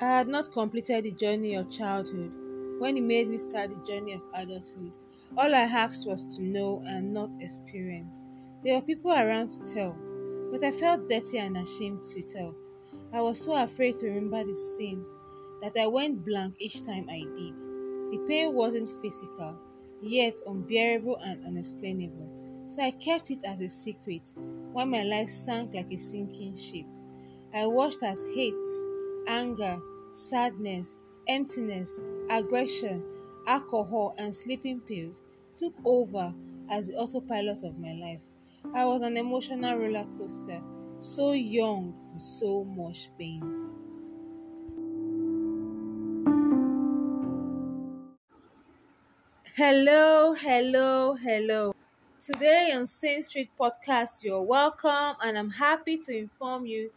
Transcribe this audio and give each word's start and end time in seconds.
I 0.00 0.04
had 0.18 0.28
not 0.28 0.52
completed 0.52 1.04
the 1.04 1.12
journey 1.12 1.54
of 1.54 1.70
childhood 1.70 2.36
when 2.78 2.96
he 2.96 3.02
made 3.02 3.28
me 3.28 3.38
start 3.38 3.70
the 3.70 3.82
journey 3.82 4.12
of 4.12 4.22
adulthood. 4.32 4.92
All 5.36 5.54
I 5.54 5.62
asked 5.62 6.06
was 6.06 6.22
to 6.36 6.42
know 6.42 6.82
and 6.86 7.12
not 7.12 7.34
experience. 7.40 8.24
There 8.62 8.74
were 8.74 8.82
people 8.86 9.10
around 9.12 9.50
to 9.50 9.62
tell, 9.72 9.98
but 10.50 10.62
I 10.64 10.72
felt 10.72 11.08
dirty 11.08 11.38
and 11.38 11.56
ashamed 11.56 12.02
to 12.04 12.22
tell. 12.22 12.56
I 13.12 13.22
was 13.22 13.40
so 13.42 13.54
afraid 13.56 13.94
to 13.96 14.06
remember 14.06 14.44
the 14.44 14.54
scene 14.54 15.06
that 15.60 15.76
I 15.76 15.86
went 15.86 16.24
blank 16.24 16.56
each 16.58 16.82
time 16.84 17.08
I 17.08 17.20
did. 17.36 17.56
The 17.56 18.24
pain 18.26 18.52
wasn't 18.54 18.90
physical, 19.02 19.58
yet 20.00 20.40
unbearable 20.46 21.16
and 21.18 21.44
unexplainable. 21.44 22.30
So 22.66 22.82
I 22.82 22.90
kept 22.92 23.30
it 23.30 23.44
as 23.44 23.60
a 23.60 23.68
secret 23.68 24.32
while 24.72 24.86
my 24.86 25.02
life 25.02 25.28
sank 25.28 25.74
like 25.74 25.92
a 25.92 25.98
sinking 25.98 26.56
ship. 26.56 26.86
I 27.52 27.66
watched 27.66 28.02
as 28.02 28.22
hate, 28.34 28.54
anger, 29.26 29.80
sadness, 30.12 30.96
emptiness, 31.28 31.98
aggression, 32.30 33.04
alcohol, 33.46 34.14
and 34.18 34.34
sleeping 34.34 34.80
pills 34.80 35.24
took 35.56 35.74
over 35.84 36.34
as 36.70 36.88
the 36.88 36.94
autopilot 36.94 37.62
of 37.64 37.78
my 37.78 37.92
life. 37.92 38.22
I 38.74 38.84
was 38.86 39.02
an 39.02 39.16
emotional 39.16 39.76
roller 39.78 40.06
coaster, 40.16 40.62
so 40.98 41.32
young 41.32 42.12
with 42.12 42.22
so 42.22 42.64
much 42.64 43.08
pain. 43.18 43.50
Hello, 49.56 50.34
hello, 50.34 51.14
hello. 51.14 51.72
Today 52.20 52.72
on 52.74 52.86
Sane 52.86 53.22
Street 53.22 53.52
Podcast, 53.58 54.22
you're 54.22 54.42
welcome, 54.42 55.16
and 55.22 55.38
I'm 55.38 55.50
happy 55.50 55.98
to 56.00 56.14
inform 56.16 56.66
you 56.66 56.90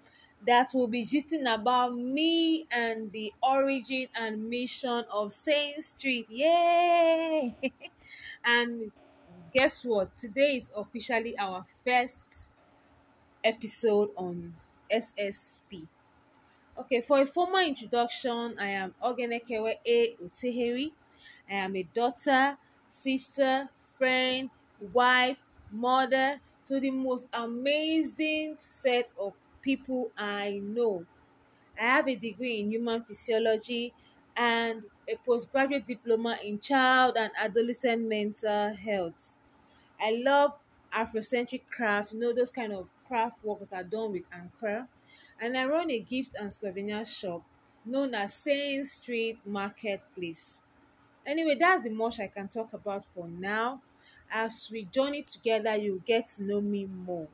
that 0.48 0.72
we'll 0.74 0.88
be 0.88 1.04
gisting 1.06 1.46
about 1.54 1.96
me 1.96 2.66
and 2.72 3.12
the 3.12 3.34
origin 3.44 4.08
and 4.16 4.50
mission 4.50 5.06
of 5.12 5.34
Sane 5.34 5.82
Street. 5.82 6.28
Yay! 6.30 7.56
and 8.46 8.92
guess 9.54 9.86
what? 9.86 10.16
Today 10.18 10.58
is 10.58 10.72
officially 10.76 11.38
our 11.38 11.66
first 11.86 12.50
episode 13.44 14.10
on 14.16 14.56
SSP. 14.90 15.88
Okay, 16.78 17.02
for 17.02 17.22
a 17.22 17.26
formal 17.28 17.62
introduction, 17.62 18.56
I 18.60 18.70
am 18.70 18.96
Ogenekewe 19.04 19.76
A. 19.86 20.16
Uteheri. 20.24 20.94
I 21.50 21.56
am 21.56 21.76
a 21.76 21.84
daughter, 21.84 22.58
sister, 22.88 23.70
friend, 23.98 24.50
wife, 24.80 25.38
mother 25.72 26.40
to 26.66 26.80
the 26.80 26.92
most 26.92 27.28
amazing 27.34 28.56
set 28.58 29.12
of 29.20 29.34
people 29.68 30.02
I 30.18 30.60
know. 30.64 31.06
I 31.80 31.84
have 31.96 32.08
a 32.10 32.16
degree 32.16 32.60
in 32.60 32.72
human 32.72 33.04
physiology 33.04 33.94
and 34.36 34.84
a 35.08 35.16
postgraduate 35.18 35.86
diploma 35.86 36.38
in 36.44 36.60
child 36.60 37.18
and 37.18 37.32
adolescent 37.38 38.02
mental 38.08 38.76
health. 38.76 39.38
I 40.00 40.12
love 40.24 40.60
Afrocentric 40.94 41.68
craft, 41.68 42.14
you 42.14 42.20
know, 42.20 42.34
those 42.34 42.52
kind 42.52 42.74
of 42.74 42.90
craft 43.08 43.44
work 43.44 43.60
that 43.70 43.74
are 43.74 43.84
done 43.84 44.12
with 44.14 44.30
Ankara. 44.32 44.88
And 45.40 45.58
I 45.58 45.66
run 45.68 45.92
a 45.92 46.00
gift 46.00 46.36
and 46.40 46.52
souvenir 46.54 47.06
shop 47.06 47.44
known 47.86 48.14
as 48.16 48.34
Sane 48.36 48.86
Street 48.86 49.40
Marketplace. 49.46 50.62
Anyway, 51.26 51.56
that's 51.56 51.84
the 51.84 51.92
much 51.92 52.20
I 52.20 52.28
can 52.28 52.48
talk 52.50 52.74
about 52.74 53.06
for 53.06 53.28
now. 53.28 53.84
As 54.32 54.70
we 54.72 54.86
journey 54.86 55.24
together, 55.24 55.76
you'll 55.78 56.00
get 56.00 56.28
to 56.30 56.44
know 56.44 56.62
me 56.62 56.86
more. 56.86 57.30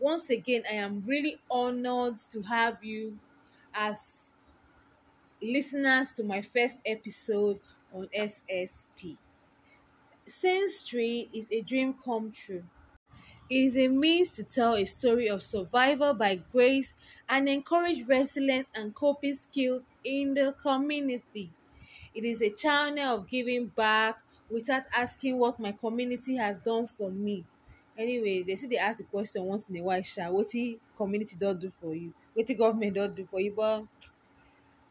Once 0.00 0.30
again, 0.30 0.62
I 0.70 0.74
am 0.74 1.02
really 1.06 1.40
honored 1.50 2.18
to 2.30 2.42
have 2.42 2.84
you 2.84 3.18
as 3.74 4.30
listeners 5.40 6.10
to 6.12 6.24
my 6.24 6.42
first 6.42 6.78
episode 6.84 7.60
on 7.92 8.08
SSP. 8.12 9.16
Sane 10.26 10.68
Street 10.68 11.30
is 11.34 11.48
a 11.52 11.62
dream 11.62 11.94
come 11.94 12.32
true. 12.32 12.64
It 13.50 13.56
is 13.66 13.76
a 13.78 13.88
means 13.88 14.30
to 14.32 14.44
tell 14.44 14.74
a 14.76 14.84
story 14.86 15.28
of 15.28 15.42
survival 15.42 16.14
by 16.14 16.36
grace 16.36 16.94
and 17.28 17.48
encourage 17.48 18.06
resilience 18.08 18.68
and 18.74 18.94
coping 18.94 19.36
skill 19.36 19.84
in 20.04 20.34
the 20.34 20.54
community. 20.62 21.54
It 22.14 22.24
is 22.24 22.42
a 22.42 22.50
channel 22.50 23.16
of 23.16 23.28
giving 23.28 23.68
back 23.68 24.18
without 24.50 24.84
asking 24.96 25.38
what 25.38 25.60
my 25.60 25.72
community 25.72 26.36
has 26.36 26.60
done 26.60 26.88
for 26.88 27.10
me. 27.10 27.46
Anyway, 27.96 28.42
they 28.42 28.56
say 28.56 28.66
they 28.66 28.78
ask 28.78 28.98
the 28.98 29.04
question 29.04 29.44
once 29.44 29.68
in 29.68 29.76
a 29.76 29.82
while, 29.82 30.02
sha, 30.02 30.30
what 30.30 30.48
the 30.50 30.78
community 30.96 31.36
don't 31.36 31.60
do 31.60 31.70
for 31.70 31.94
you, 31.94 32.12
the 32.34 32.54
government 32.54 32.94
don't 32.94 33.14
do 33.14 33.24
for 33.26 33.40
you. 33.40 33.52
But 33.52 33.86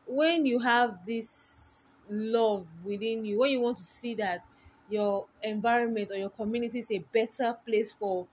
when 0.06 0.46
you 0.46 0.60
have 0.60 1.06
this 1.06 1.96
love 2.10 2.68
within 2.84 3.26
you, 3.26 3.40
when 3.40 3.52
you 3.52 3.60
want 3.62 3.78
to 3.78 3.84
see 3.84 4.16
that 4.16 4.46
your 4.90 5.28
environment 5.42 6.12
or 6.12 6.16
your 6.16 6.30
community 6.30 6.80
is 6.80 6.92
a 6.92 7.00
better 7.00 7.58
place 7.66 7.94
for 7.94 8.28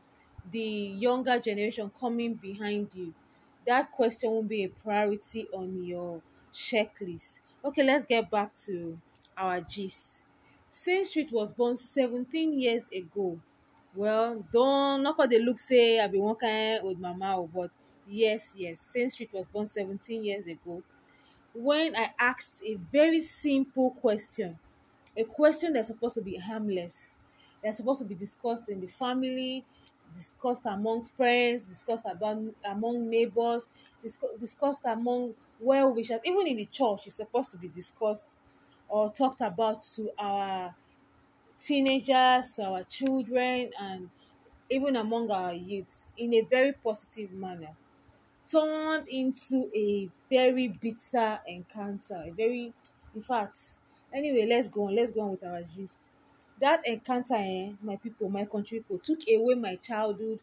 the 0.50 0.58
younger 0.60 1.38
generation 1.38 1.90
coming 1.98 2.34
behind 2.34 2.94
you, 2.94 3.14
that 3.66 3.90
question 3.92 4.30
will 4.30 4.42
be 4.42 4.64
a 4.64 4.68
priority 4.68 5.46
on 5.50 5.84
your 5.84 6.22
checklist. 6.52 7.40
Okay, 7.64 7.82
let's 7.82 8.04
get 8.04 8.30
back 8.30 8.54
to 8.54 9.00
our 9.36 9.60
gist. 9.60 10.24
Sane 10.68 11.04
Street 11.04 11.30
was 11.30 11.52
born 11.52 11.76
17 11.76 12.58
years 12.58 12.88
ago. 12.88 13.40
Well, 13.92 14.46
don't 14.52 15.02
not 15.02 15.28
they 15.30 15.38
look 15.40 15.58
say 15.58 16.00
I 16.00 16.06
be 16.06 16.18
one 16.18 16.36
kind 16.36 16.80
old 16.82 17.00
mama, 17.00 17.46
but 17.52 17.70
yes, 18.06 18.54
yes, 18.56 18.80
Sane 18.80 19.10
Street 19.10 19.32
was 19.32 19.48
born 19.48 19.66
17 19.66 20.22
years 20.24 20.46
ago. 20.46 20.82
When 21.54 21.96
I 21.96 22.10
asked 22.18 22.62
a 22.64 22.76
very 22.76 23.20
simple 23.20 23.92
question, 23.92 24.58
a 25.16 25.24
question 25.24 25.72
that's 25.74 25.88
supposed 25.88 26.16
to 26.16 26.22
be 26.22 26.36
harmless, 26.36 27.18
that's 27.62 27.78
supposed 27.78 28.00
to 28.02 28.06
be 28.06 28.14
discussed 28.16 28.68
in 28.68 28.80
the 28.80 28.88
family, 28.88 29.66
discussed 30.14 30.62
among 30.66 31.04
friends, 31.04 31.64
discussed 31.66 32.06
about 32.06 32.42
among 32.64 33.08
neighbors, 33.10 33.68
discussed 34.02 34.82
among 34.84 35.34
well 35.58 35.92
wishers. 35.92 36.20
Even 36.24 36.46
in 36.46 36.56
the 36.56 36.66
church, 36.66 37.06
it's 37.06 37.16
supposed 37.16 37.50
to 37.52 37.58
be 37.58 37.68
discussed 37.68 38.38
or 38.88 39.12
talked 39.12 39.40
about 39.40 39.82
to 39.82 40.10
our 40.18 40.76
teenagers, 41.60 42.58
our 42.58 42.82
children, 42.84 43.72
and 43.80 44.10
even 44.70 44.96
among 44.96 45.30
our 45.30 45.54
youths 45.54 46.12
in 46.16 46.34
a 46.34 46.42
very 46.42 46.72
positive 46.72 47.32
manner. 47.32 47.76
Turned 48.46 49.08
into 49.08 49.70
a 49.74 50.10
very 50.28 50.68
bitter 50.68 51.40
encounter, 51.46 52.22
a 52.26 52.30
very, 52.32 52.74
in 53.14 53.22
fact, 53.22 53.78
anyway, 54.12 54.46
let's 54.46 54.68
go 54.68 54.88
on, 54.88 54.96
let's 54.96 55.12
go 55.12 55.20
on 55.22 55.30
with 55.32 55.44
our 55.44 55.62
gist. 55.62 56.10
That 56.58 56.86
encounter, 56.86 57.34
eh, 57.36 57.72
my 57.80 57.96
people, 57.96 58.28
my 58.28 58.44
country 58.44 58.80
people, 58.80 58.98
took 58.98 59.20
away 59.28 59.54
my 59.54 59.76
childhood, 59.76 60.42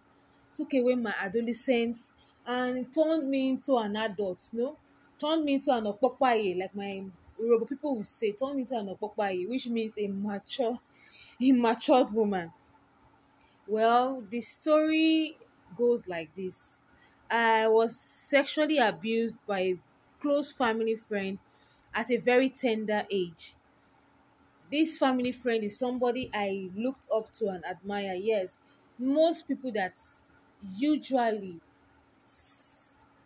took 0.53 0.73
away 0.73 0.95
my 0.95 1.13
adolescence, 1.19 2.11
and 2.45 2.93
turned 2.93 3.29
me 3.29 3.49
into 3.49 3.77
an 3.77 3.95
adult, 3.97 4.49
you 4.53 4.59
know 4.61 4.77
turned 5.19 5.43
me 5.45 5.55
into 5.55 5.71
an 5.73 5.83
opopaye, 5.85 6.55
like 6.59 6.75
my 6.75 7.03
people 7.67 7.95
will 7.95 8.03
say, 8.03 8.31
turned 8.33 8.55
me 8.55 8.61
into 8.61 8.75
an 8.77 8.87
opopaye, 8.87 9.47
which 9.49 9.67
means 9.67 9.97
a 9.97 10.07
mature, 10.07 10.79
a 11.41 11.51
matured 11.53 12.11
woman. 12.11 12.53
Well, 13.67 14.21
the 14.21 14.41
story 14.41 15.37
goes 15.75 16.07
like 16.07 16.33
this. 16.35 16.81
I 17.29 17.67
was 17.67 17.99
sexually 17.99 18.77
abused 18.79 19.37
by 19.45 19.59
a 19.59 19.81
close 20.19 20.51
family 20.53 20.95
friend 20.95 21.37
at 21.93 22.09
a 22.09 22.17
very 22.17 22.49
tender 22.49 23.05
age. 23.11 23.55
This 24.71 24.97
family 24.97 25.31
friend 25.31 25.63
is 25.63 25.77
somebody 25.79 26.29
I 26.33 26.69
looked 26.75 27.07
up 27.13 27.31
to 27.33 27.47
and 27.47 27.65
admire. 27.65 28.13
Yes, 28.13 28.57
most 28.97 29.47
people 29.47 29.71
that 29.73 29.97
usually 30.61 31.61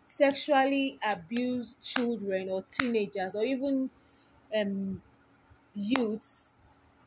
sexually 0.04 0.98
abuse 1.02 1.76
children 1.82 2.50
or 2.50 2.62
teenagers 2.62 3.34
or 3.34 3.44
even 3.44 3.90
um, 4.54 5.02
youths 5.74 6.51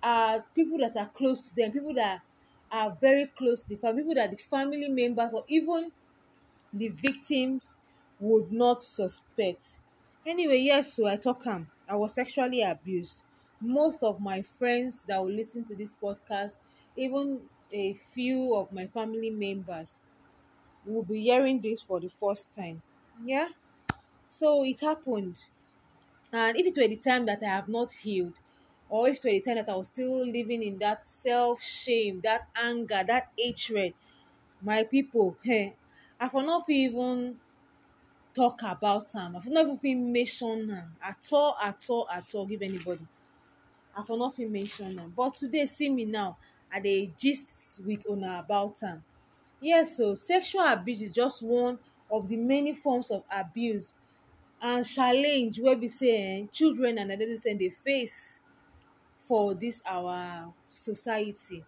are 0.06 0.46
people 0.56 0.80
that 0.80 0.98
are 0.98 1.10
close 1.12 1.50
to 1.50 1.56
them, 1.56 1.74
people 1.74 1.96
that 1.96 2.24
are 2.72 2.98
very 3.02 3.28
close 3.28 3.64
to 3.66 3.70
the 3.70 3.78
family, 3.78 4.04
people 4.04 4.16
that 4.16 4.32
the 4.32 4.38
family 4.38 4.90
members 4.90 5.34
or 5.34 5.46
even 5.50 5.92
the 6.74 6.90
victims 6.90 7.76
would 8.20 8.52
not 8.52 8.82
suspect. 8.84 9.80
Anyway, 10.26 10.58
yes, 10.60 10.94
so 10.96 11.06
I 11.08 11.18
talk 11.18 11.46
am. 11.48 11.72
I 11.88 11.96
was 11.96 12.14
sexually 12.16 12.62
abused. 12.62 13.24
Most 13.62 14.04
of 14.04 14.20
my 14.22 14.42
friends 14.44 15.04
that 15.06 15.20
will 15.20 15.34
listen 15.34 15.64
to 15.66 15.76
this 15.76 15.96
podcast, 15.96 16.54
even 16.96 17.50
a 17.74 17.94
few 17.94 18.56
of 18.56 18.72
my 18.72 18.88
family 18.88 19.32
members, 19.32 20.02
will 20.86 21.04
be 21.04 21.22
hearing 21.24 21.62
this 21.62 21.84
for 21.84 22.00
the 22.00 22.10
first 22.10 22.54
time. 22.56 22.84
Yeah. 23.22 23.50
So 24.28 24.64
it 24.66 24.82
happened. 24.82 25.38
And 26.32 26.56
if 26.58 26.68
it 26.68 26.78
were 26.80 26.88
the 26.88 26.98
time 26.98 27.26
that 27.26 27.42
I 27.44 27.48
have 27.48 27.68
not 27.68 27.92
healed, 27.92 28.40
or 28.90 29.10
if 29.10 29.24
were 29.24 29.32
the 29.32 29.42
time 29.42 29.56
that 29.58 29.70
I 29.70 29.76
was 29.76 29.88
still 29.88 30.26
living 30.26 30.64
in 30.64 30.80
that 30.80 31.06
self 31.06 31.62
shame, 31.62 32.22
that 32.22 32.50
anger, 32.56 33.04
that 33.06 33.32
hatred, 33.38 33.94
my 34.62 34.84
people, 34.84 35.38
hey, 35.44 35.76
I 36.20 36.30
for 36.30 36.44
not 36.44 36.70
even 36.70 37.40
talk 38.34 38.62
about 38.64 39.14
am. 39.16 39.36
I 39.36 39.40
for 39.40 39.50
no 39.50 39.74
even 39.84 40.12
mention 40.12 40.70
am 40.72 40.96
at 41.02 41.30
all 41.34 41.56
at 41.62 41.90
all 41.90 42.08
at 42.12 42.34
all 42.36 42.46
give 42.46 42.62
anybody. 42.62 43.08
I 43.96 44.04
for 44.04 44.18
no 44.18 44.30
fit 44.32 44.50
mention 44.52 45.00
am. 45.00 45.12
But 45.12 45.36
today 45.36 45.66
see 45.66 45.90
me 45.90 46.06
now 46.06 46.38
i 46.72 46.80
dey 46.80 47.08
gist 47.18 47.80
with 47.86 48.06
una 48.10 48.40
about 48.40 48.82
am. 48.84 49.04
Yes 49.62 50.00
o 50.00 50.16
sexual 50.16 50.64
abuse 50.66 51.02
is 51.04 51.14
just 51.14 51.42
one 51.44 51.80
of 52.12 52.28
the 52.30 52.38
many 52.38 52.74
forms 52.76 53.12
of 53.12 53.24
abuse 53.32 53.96
and 54.62 54.86
challenge 54.86 55.60
wey 55.60 55.76
be 55.76 55.88
say 55.90 56.42
um 56.42 56.50
children 56.50 56.98
and 57.00 57.12
adolescents 57.12 57.60
dey 57.64 57.70
face 57.72 58.42
for 59.26 59.54
this 59.56 59.82
our 59.86 60.54
society. 60.68 61.64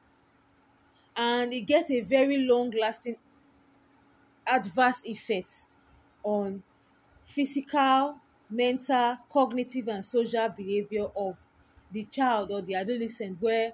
And 1.17 1.53
e 1.53 1.59
get 1.61 1.91
a 1.91 1.99
very 1.99 2.37
long 2.37 2.71
lasting 2.71 3.17
adverse 4.45 5.03
effect 5.05 5.51
on 6.23 6.63
physical 7.25 8.19
mental 8.49 9.17
cognitive 9.31 9.87
and 9.89 10.05
social 10.05 10.49
behaviour 10.49 11.05
of 11.15 11.37
the 11.91 12.03
child 12.05 12.51
or 12.51 12.61
the 12.61 12.75
adolescent 12.75 13.41
wey 13.41 13.71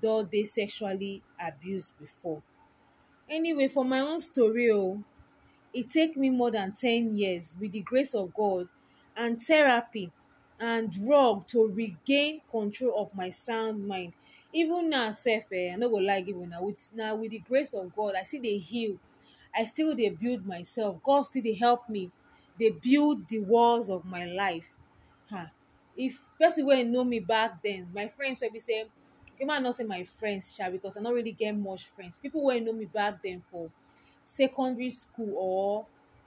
don 0.00 0.26
dey 0.28 0.44
sexually 0.44 1.22
abused 1.40 1.96
before. 1.98 2.42
Anyway 3.28 3.68
for 3.68 3.84
my 3.84 4.00
own 4.00 4.20
story 4.20 4.70
o 4.72 5.04
e 5.72 5.84
take 5.84 6.16
me 6.16 6.30
more 6.30 6.50
than 6.52 6.72
ten 6.72 7.14
years 7.16 7.56
with 7.60 7.72
the 7.72 7.82
grace 7.82 8.14
of 8.14 8.34
God 8.34 8.68
and 9.16 9.42
therapy 9.42 10.12
and 10.58 10.90
drug 10.90 11.46
to 11.48 11.66
regain 11.68 12.40
control 12.50 12.94
of 13.02 13.14
my 13.14 13.30
sound 13.30 13.86
mind. 13.86 14.12
Even 14.52 14.88
now 14.90 15.12
sef 15.12 15.44
um 15.52 15.58
i 15.72 15.76
no 15.76 15.88
go 15.88 15.96
lie 15.96 16.20
give 16.22 16.36
una 16.36 16.62
with 16.62 16.90
na 16.94 17.14
with 17.14 17.30
the 17.30 17.38
grace 17.40 17.74
of 17.74 17.94
God 17.94 18.14
i 18.16 18.22
still 18.22 18.42
dey 18.42 18.58
heal. 18.58 18.98
I 19.54 19.64
still 19.64 19.94
dey 19.94 20.10
build 20.10 20.46
myself. 20.46 21.02
God 21.02 21.22
still 21.22 21.42
dey 21.42 21.54
help 21.54 21.88
me 21.88 22.10
dey 22.58 22.70
build 22.70 23.28
the 23.28 23.40
walls 23.40 23.90
of 23.90 24.04
my 24.04 24.24
life. 24.26 24.72
Um 25.30 25.50
if 25.96 26.24
person 26.38 26.66
wey 26.66 26.84
know 26.84 27.04
me 27.04 27.20
back 27.20 27.62
then 27.62 27.88
my 27.94 28.06
friends 28.08 28.40
wey 28.42 28.50
be 28.50 28.58
say 28.58 28.82
okay 29.34 29.44
make 29.44 29.56
i 29.56 29.60
no 29.60 29.70
say 29.72 29.84
my 29.84 30.04
friends 30.04 30.54
sha 30.54 30.68
because 30.70 30.96
i 30.96 31.00
no 31.00 31.12
really 31.12 31.32
get 31.32 31.52
much 31.56 31.86
friends. 31.86 32.16
People 32.16 32.44
wey 32.44 32.60
know 32.60 32.72
me 32.72 32.84
back 32.86 33.22
then 33.22 33.42
for 33.50 33.70
secondary 34.24 34.90
school 34.90 35.32
or 35.36 35.86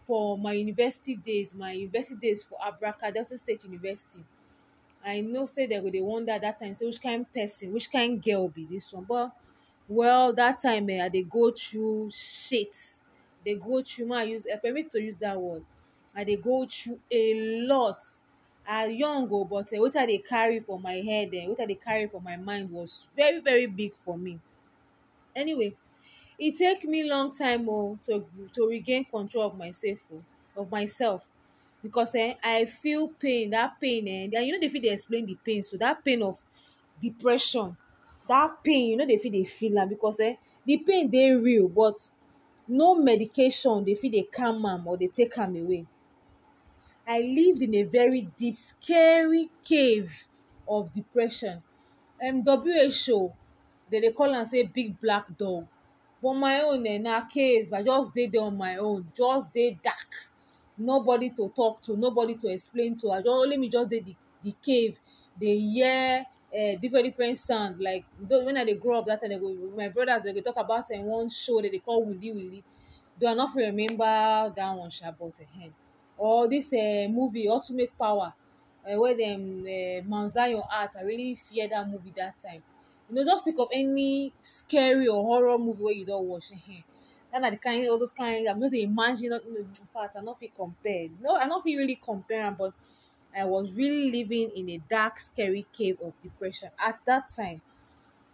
for 0.09 0.37
my 0.47 0.53
university 0.65 1.15
days 1.29 1.49
my 1.63 1.71
university 1.85 2.19
days 2.27 2.41
for 2.49 2.57
abraka 2.69 3.13
delta 3.13 3.37
state 3.37 3.63
university. 3.71 4.23
I 5.03 5.21
know 5.21 5.45
say 5.53 5.65
dem 5.67 5.83
go 5.83 5.89
dey 5.95 6.01
wonder 6.11 6.37
that 6.39 6.59
time 6.59 6.73
say 6.73 6.85
which 6.89 7.01
kind 7.07 7.23
person 7.37 7.73
which 7.75 7.89
kind 7.91 8.13
girl 8.27 8.47
be 8.57 8.65
this 8.65 8.91
one. 8.93 9.05
But 9.13 9.27
well 9.99 10.33
that 10.41 10.55
time 10.67 10.85
um 10.85 11.01
i 11.05 11.09
dey 11.15 11.23
go 11.37 11.43
through 11.51 12.11
shit. 12.11 12.75
Dey 13.45 13.55
go 13.55 13.75
through 13.89 14.13
i 14.13 14.23
use 14.35 14.45
um 14.53 14.59
permit 14.63 14.91
to 14.93 15.01
use 15.09 15.17
that 15.25 15.37
word. 15.45 15.65
I 16.15 16.23
dey 16.23 16.37
go 16.37 16.65
through 16.65 16.99
a 17.11 17.25
lot. 17.71 18.01
I 18.67 18.85
young 19.03 19.27
o 19.31 19.45
but 19.45 19.71
um 19.73 19.79
wetin 19.83 20.01
i 20.01 20.05
dey 20.11 20.17
carry 20.33 20.59
for 20.67 20.79
my 20.87 20.97
head 21.09 21.27
um 21.29 21.47
wetin 21.49 21.61
i 21.61 21.65
dey 21.73 21.75
carry 21.87 22.07
for 22.07 22.21
my 22.21 22.37
mind 22.49 22.71
was 22.71 23.07
very 23.15 23.39
very 23.41 23.67
big 23.67 23.93
for 24.05 24.17
me. 24.17 24.39
Anyway 25.35 25.75
e 26.39 26.51
take 26.51 26.83
me 26.85 26.99
long 27.09 27.31
time 27.31 27.67
o 27.69 27.97
to 28.05 28.13
to 28.55 28.67
regain 28.67 29.03
control 29.05 29.47
of 29.49 29.57
myself 29.57 29.99
o 30.13 30.23
of 30.61 30.71
myself. 30.71 31.21
Because 31.83 32.13
um 32.15 32.33
i 32.43 32.65
feel 32.65 33.03
pain 33.23 33.49
that 33.51 33.79
pain 33.79 34.03
um 34.07 34.31
and 34.37 34.45
you 34.47 34.51
know 34.53 34.59
dey 34.59 34.69
fit 34.69 34.83
dey 34.83 34.93
explain 34.93 35.25
the 35.25 35.35
pain. 35.47 35.61
So 35.63 35.77
that 35.77 36.03
pain 36.05 36.21
of 36.23 36.37
depression 37.01 37.77
that 38.27 38.63
pain 38.63 38.89
you 38.91 38.97
know 38.97 39.05
they 39.05 39.17
fit 39.17 39.33
dey 39.33 39.43
feel 39.45 39.77
am. 39.79 39.89
Because 39.89 40.19
um 40.19 40.35
the 40.65 40.77
pain 40.77 41.09
dey 41.09 41.31
real 41.31 41.67
but 41.67 42.11
no 42.67 42.95
medication 42.95 43.83
dey 43.83 43.95
fit 43.95 44.11
dey 44.11 44.23
calm 44.23 44.65
am 44.65 44.87
or 44.87 44.97
dey 44.97 45.07
take 45.07 45.37
am 45.37 45.55
away. 45.55 45.85
I 47.07 47.19
lived 47.21 47.61
in 47.61 47.75
a 47.75 47.83
very 47.83 48.21
deep 48.37 48.57
scary 48.57 49.49
cave 49.63 50.27
of 50.67 50.93
depression. 50.93 51.63
Um 52.25 52.43
WHO 52.43 53.33
dey 53.91 54.11
call 54.11 54.35
am 54.35 54.45
say 54.45 54.63
big 54.63 54.99
black 55.01 55.25
dog 55.37 55.67
but 56.21 56.33
my 56.33 56.61
own 56.61 56.85
um 56.87 57.03
na 57.03 57.25
cave. 57.27 57.71
I 57.73 57.83
just 57.83 58.13
dey 58.13 58.27
there 58.27 58.41
on 58.41 58.57
my 58.57 58.77
own. 58.77 59.11
Just 59.15 59.53
dey 59.53 59.77
dark. 59.81 60.11
Nobody 60.77 61.29
to 61.31 61.49
talk 61.55 61.81
to 61.83 61.97
nobody 61.97 62.35
to 62.35 62.47
explain 62.47 62.97
to. 62.99 63.11
I 63.11 63.17
just 63.19 63.27
only 63.29 63.57
me 63.57 63.69
just 63.69 63.89
dey 63.89 63.99
the 64.01 64.15
the 64.43 64.53
cave. 64.61 64.99
Dey 65.39 65.59
hear 65.59 66.25
um 66.53 66.77
different 66.81 67.05
different 67.05 67.37
sound. 67.37 67.79
Like 67.81 68.05
though 68.19 68.45
when 68.45 68.57
i 68.57 68.63
dey 68.65 68.75
grow 68.75 68.99
up 68.99 69.05
that 69.07 69.21
time 69.21 69.29
dem 69.29 69.39
go 69.39 69.53
my 69.75 69.89
brothers 69.89 70.23
dem 70.23 70.43
talk 70.43 70.57
about 70.57 70.85
um 70.91 71.03
one 71.03 71.29
show 71.29 71.61
dem 71.61 71.71
dey 71.71 71.79
call 71.79 72.03
willy 72.05 72.31
willy. 72.31 72.63
Though 73.19 73.31
i 73.31 73.33
no 73.33 73.47
fit 73.47 73.65
remember 73.67 74.53
that 74.55 74.71
one 74.77 74.89
sha 74.89 75.11
but 75.11 75.39
um 75.39 75.73
or 76.17 76.47
this 76.49 76.71
um 76.73 77.13
movie 77.13 77.47
ultimate 77.49 77.97
power 77.97 78.33
um 78.87 78.99
wey 78.99 79.15
dem 79.15 79.63
um 79.65 80.09
mount 80.09 80.31
zion 80.33 80.61
heart 80.69 80.95
i 80.97 81.01
really 81.03 81.35
fear 81.35 81.67
that 81.67 81.87
movie 81.87 82.13
that 82.15 82.37
time 82.37 82.63
you 83.09 83.15
know 83.15 83.25
just 83.25 83.45
think 83.45 83.59
of 83.59 83.69
any 83.73 84.33
scary 84.41 85.07
or 85.07 85.23
horror 85.23 85.57
movie 85.57 85.83
where 85.83 85.93
you 85.93 86.05
don't 86.05 86.27
watch. 86.27 86.51
Um 86.51 86.83
that 87.31 87.41
na 87.41 87.49
the 87.51 87.57
kind 87.57 87.87
all 87.89 87.99
those 87.99 88.11
kind 88.11 88.47
i'm 88.49 88.59
just 88.61 88.73
imagine 88.73 89.31
in 89.33 89.87
fact 89.93 90.15
i 90.15 90.21
no 90.21 90.33
fit 90.33 90.55
compare 90.55 91.09
no 91.19 91.35
I 91.37 91.45
not 91.45 91.63
fit 91.63 91.75
really 91.77 91.95
compare 91.95 92.41
am 92.41 92.55
but 92.55 92.73
i 93.35 93.45
was 93.45 93.77
really 93.77 94.11
living 94.11 94.49
in 94.55 94.69
a 94.69 94.77
dark 94.89 95.19
scary 95.19 95.67
cave 95.71 95.97
of 96.01 96.19
depression 96.21 96.71
at 96.79 96.99
that 97.05 97.29
time. 97.29 97.61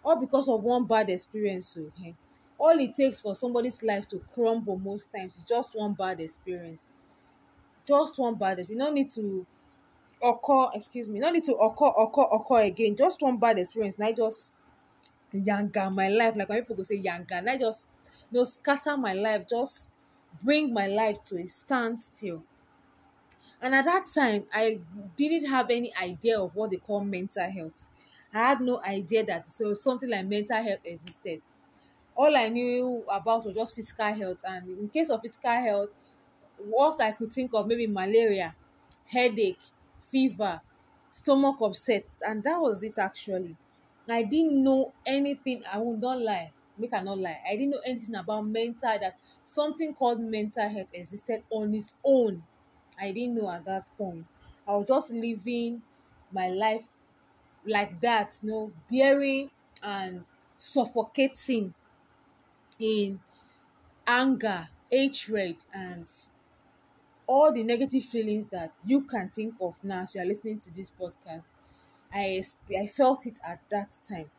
All 0.03 0.17
because 0.17 0.47
of 0.49 0.63
one 0.63 0.85
bad 0.87 1.09
experience 1.09 1.77
o 1.77 1.91
um 2.07 2.17
all 2.59 2.79
it 2.79 2.95
takes 2.95 3.19
for 3.21 3.35
somebody's 3.35 3.83
life 3.83 4.07
to 4.09 4.19
crumble 4.33 4.77
most 4.77 5.11
times 5.15 5.37
is 5.37 5.45
just 5.45 5.75
one 5.75 5.93
bad 5.93 6.21
experience. 6.21 6.85
Just 7.85 8.17
one 8.17 8.35
bad 8.35 8.65
you 8.69 8.75
no 8.75 8.91
need 8.91 9.11
to 9.11 9.45
occur 10.23 10.69
excuse 10.75 11.09
me 11.09 11.19
no 11.21 11.31
need 11.31 11.45
to 11.45 11.55
occur 11.55 11.91
occur 11.99 12.27
occur 12.33 12.61
again. 12.63 12.95
Just 12.97 13.21
one 13.21 13.39
bad 13.39 13.59
experience. 13.59 13.99
Na 13.99 14.11
just 14.13 14.53
yanga 15.35 15.91
my 15.93 16.09
life 16.09 16.35
like 16.35 16.49
my 16.49 16.59
people 16.61 16.75
go 16.75 16.83
say 16.83 17.01
yanga 17.01 17.47
I 17.47 17.57
just 17.57 17.87
you 18.31 18.37
know 18.39 18.43
scatter 18.45 18.97
my 18.97 19.13
life 19.13 19.47
just 19.49 19.91
bring 20.43 20.73
my 20.73 20.87
life 20.87 21.23
to 21.25 21.37
a 21.39 21.49
stand 21.49 21.99
still 21.99 22.45
and 23.61 23.73
at 23.75 23.85
that 23.85 24.05
time 24.13 24.47
i 24.53 24.79
didn't 25.15 25.49
have 25.49 25.69
any 25.69 25.93
idea 26.01 26.39
of 26.39 26.55
what 26.55 26.71
they 26.71 26.77
call 26.77 27.03
mental 27.03 27.49
health. 27.49 27.87
I 28.33 28.39
had 28.49 28.61
no 28.61 28.81
idea 28.83 29.25
that 29.25 29.47
so 29.47 29.73
something 29.73 30.09
like 30.09 30.25
mental 30.25 30.61
health 30.61 30.81
existed. 30.83 31.41
All 32.15 32.35
i 32.37 32.49
knew 32.49 33.05
about 33.11 33.45
was 33.45 33.55
just 33.55 33.75
physical 33.75 34.13
health 34.13 34.41
and 34.47 34.69
in 34.69 34.89
case 34.89 35.09
of 35.11 35.21
physical 35.21 35.51
health 35.53 35.91
what 36.57 37.01
i 37.01 37.11
could 37.13 37.33
think 37.33 37.53
of 37.53 37.67
maybe 37.67 37.87
malaria 37.87 38.55
headache 39.07 39.61
fever 40.01 40.61
stomach 41.09 41.57
upset 41.61 42.05
and 42.27 42.43
that 42.43 42.59
was 42.61 42.83
it 42.83 42.97
actually 42.99 43.57
i 44.09 44.23
didn't 44.23 44.63
know 44.63 44.93
anything 45.05 45.63
i 45.65 45.77
will 45.77 45.97
not 45.97 46.19
lie 46.21 46.53
make 46.77 46.93
i 46.93 47.01
not 47.01 47.17
lie 47.17 47.41
i 47.47 47.51
didn't 47.55 47.71
know 47.71 47.81
anything 47.85 48.15
about 48.15 48.41
mental 48.45 48.97
that 48.99 49.19
something 49.43 49.93
called 49.93 50.19
mental 50.19 50.67
health 50.69 50.89
existed 50.93 51.43
on 51.51 51.73
its 51.73 51.93
own. 52.03 52.45
I 52.99 53.11
didn't 53.11 53.35
know 53.35 53.49
at 53.51 53.65
that 53.65 53.85
point. 53.97 54.27
I 54.67 54.75
was 54.75 54.87
just 54.87 55.11
living 55.11 55.83
my 56.31 56.49
life 56.49 56.87
like 57.65 58.01
that 58.01 58.39
you 58.43 58.49
know 58.49 58.73
bearing 58.89 59.51
and 59.83 60.25
suffocating 60.57 61.75
in 62.79 63.21
anger 64.07 64.69
hatred 64.91 65.65
and 65.73 66.09
all 67.27 67.53
the 67.53 67.63
negative 67.63 68.03
feelings 68.03 68.47
that 68.47 68.73
you 68.83 69.05
can 69.05 69.29
think 69.29 69.55
of 69.61 69.75
now 69.83 70.01
as 70.03 70.15
you 70.15 70.21
are 70.21 70.25
listening 70.25 70.59
to 70.59 70.71
this 70.71 70.91
podcast 70.91 71.47
i 72.15 72.41
i 72.83 72.87
felt 72.87 73.27
it 73.27 73.37
at 73.43 73.61
that 73.69 73.91
time. 74.03 74.31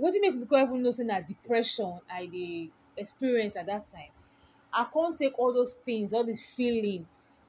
Wetin 0.00 0.20
make 0.20 0.34
me 0.36 0.46
come 0.46 0.62
even 0.68 0.82
know 0.82 0.90
say 0.90 1.04
that 1.04 1.26
depression 1.28 2.00
i 2.10 2.26
dey 2.26 2.70
experience 2.96 3.56
at 3.56 3.66
that 3.66 3.86
time? 3.88 4.10
I 4.72 4.84
can't 4.92 5.16
take 5.18 5.38
all 5.38 5.52
those 5.52 5.74
things 5.74 6.12
all 6.12 6.24
the 6.24 6.36
feeling 6.36 7.08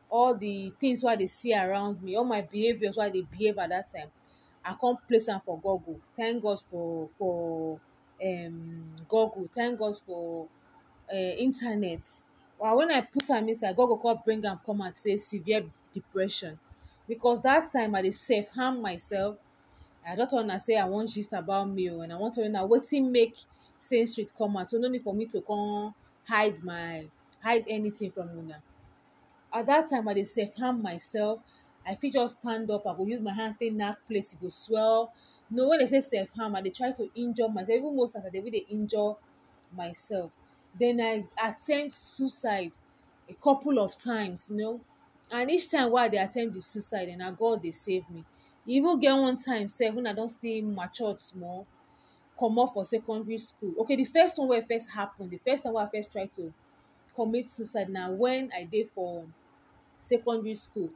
all 0.10 0.36
the 0.36 0.72
things 0.82 1.04
what 1.04 1.14
i 1.14 1.16
dey 1.18 1.28
see 1.28 1.54
around 1.56 2.02
me 2.04 2.16
all 2.16 2.24
my 2.26 2.42
behaviours 2.42 2.98
wey 2.98 3.06
i 3.08 3.10
dey 3.10 3.22
behave 3.22 3.58
at 3.60 3.70
that 3.70 3.90
time 3.90 4.12
i 4.66 4.74
can't 4.82 5.06
place 5.08 5.30
am 5.30 5.42
for 5.42 5.58
google. 5.60 6.00
Thank 6.16 6.44
god 6.44 6.62
for 6.62 7.10
for 7.18 7.80
um 8.24 8.96
google. 9.10 9.50
Thank 9.54 9.80
god 9.80 9.98
for 10.00 10.48
um 11.12 11.18
internet. 11.48 12.02
And 12.62 12.78
when 12.78 12.92
i 12.92 13.02
put 13.02 13.30
am 13.30 13.48
inside 13.50 13.76
google 13.76 13.98
come 13.98 14.22
bring 14.26 14.46
am 14.46 14.60
come 14.66 14.82
and 14.82 14.96
say 14.98 15.18
severe 15.18 15.66
depression 15.94 16.60
because 17.08 17.42
that 17.42 17.72
time 17.72 17.96
i 17.96 18.02
dey 18.02 18.12
self 18.12 18.50
harm 18.50 18.82
myself. 18.82 19.38
I 20.06 20.16
tell 20.16 20.40
una 20.40 20.60
say 20.60 20.78
i 20.78 20.86
wan 20.86 21.08
gist 21.08 21.34
about 21.34 21.70
me 21.70 21.90
o 21.92 22.02
and 22.02 22.14
i 22.14 22.18
wan 22.18 22.32
tell 22.32 22.46
una 22.46 22.68
wetin 22.68 23.12
make 23.12 23.38
sane 23.78 24.08
street 24.08 24.32
come 24.38 24.58
out. 24.58 24.70
So 24.70 24.78
no 24.78 24.88
need 24.90 25.04
for 25.04 25.14
me 25.14 25.26
to 25.28 25.42
come 25.42 25.96
hide 26.28 26.64
my 26.64 27.10
hide 27.42 27.66
anything 27.68 28.12
from 28.12 28.30
una. 28.40 28.64
At 29.54 29.66
that 29.68 29.90
time 29.90 30.08
i 30.08 30.14
dey 30.14 30.24
self 30.24 30.56
harm 30.56 30.82
myself. 30.82 31.42
I 31.86 31.96
fit 31.96 32.14
just 32.14 32.38
stand 32.40 32.70
up. 32.72 32.86
I 32.88 32.96
go 32.96 33.06
use 33.06 33.22
my 33.22 33.34
hand 33.34 33.56
take 33.60 33.74
knack 33.74 33.98
place. 34.08 34.34
E 34.34 34.38
go 34.42 34.50
swell. 34.50 35.14
Know 35.50 35.68
when 35.70 35.80
they 35.80 35.86
say 35.88 36.02
self 36.02 36.30
harm 36.32 36.56
i 36.56 36.62
dey 36.62 36.72
try 36.72 36.92
to 36.94 37.10
injure 37.16 37.50
myself. 37.50 37.78
Even 37.80 37.96
most 37.96 38.14
times 38.14 38.26
i 38.26 38.30
dey 38.30 38.40
even 38.40 38.54
injure 38.70 39.14
myself. 39.72 40.32
Then 40.74 41.02
i 41.02 41.28
attempt 41.50 41.96
suicide 41.96 42.74
a 43.30 43.34
couple 43.36 43.80
of 43.80 43.96
times 43.98 44.50
you 44.50 44.58
know 44.58 44.82
and 45.32 45.50
each 45.52 45.70
time 45.70 45.92
wey 45.92 46.04
i 46.04 46.08
dey 46.08 46.18
attempt 46.18 46.54
the 46.56 46.62
suicide 46.62 47.10
and 47.10 47.20
na 47.20 47.32
god 47.32 47.62
dey 47.62 47.72
save 47.72 48.10
me. 48.10 48.24
E 48.68 48.76
even 48.78 49.00
get 49.00 49.14
one 49.14 49.38
time 49.38 49.68
sef 49.68 49.94
when 49.94 50.08
i 50.08 50.14
don 50.14 50.30
still 50.30 50.62
matured 50.64 51.20
small 51.20 51.66
comot 52.40 52.74
for 52.74 52.86
secondary 52.86 53.38
school. 53.38 53.74
Okay 53.80 53.96
the 53.96 54.06
first 54.06 54.38
one 54.38 54.48
wey 54.50 54.62
first 54.62 54.90
happen 54.90 55.30
the 55.30 55.38
first 55.40 55.64
time 55.64 55.74
wey 55.74 55.84
i 55.84 55.88
first 55.90 56.12
try 56.12 56.26
to 56.28 56.54
commit 57.16 57.48
suicide 57.48 57.90
na 57.90 58.10
when 58.10 58.52
i 58.54 58.64
dey 58.64 58.84
for 58.84 59.26
secondary 60.00 60.56
school. 60.56 60.92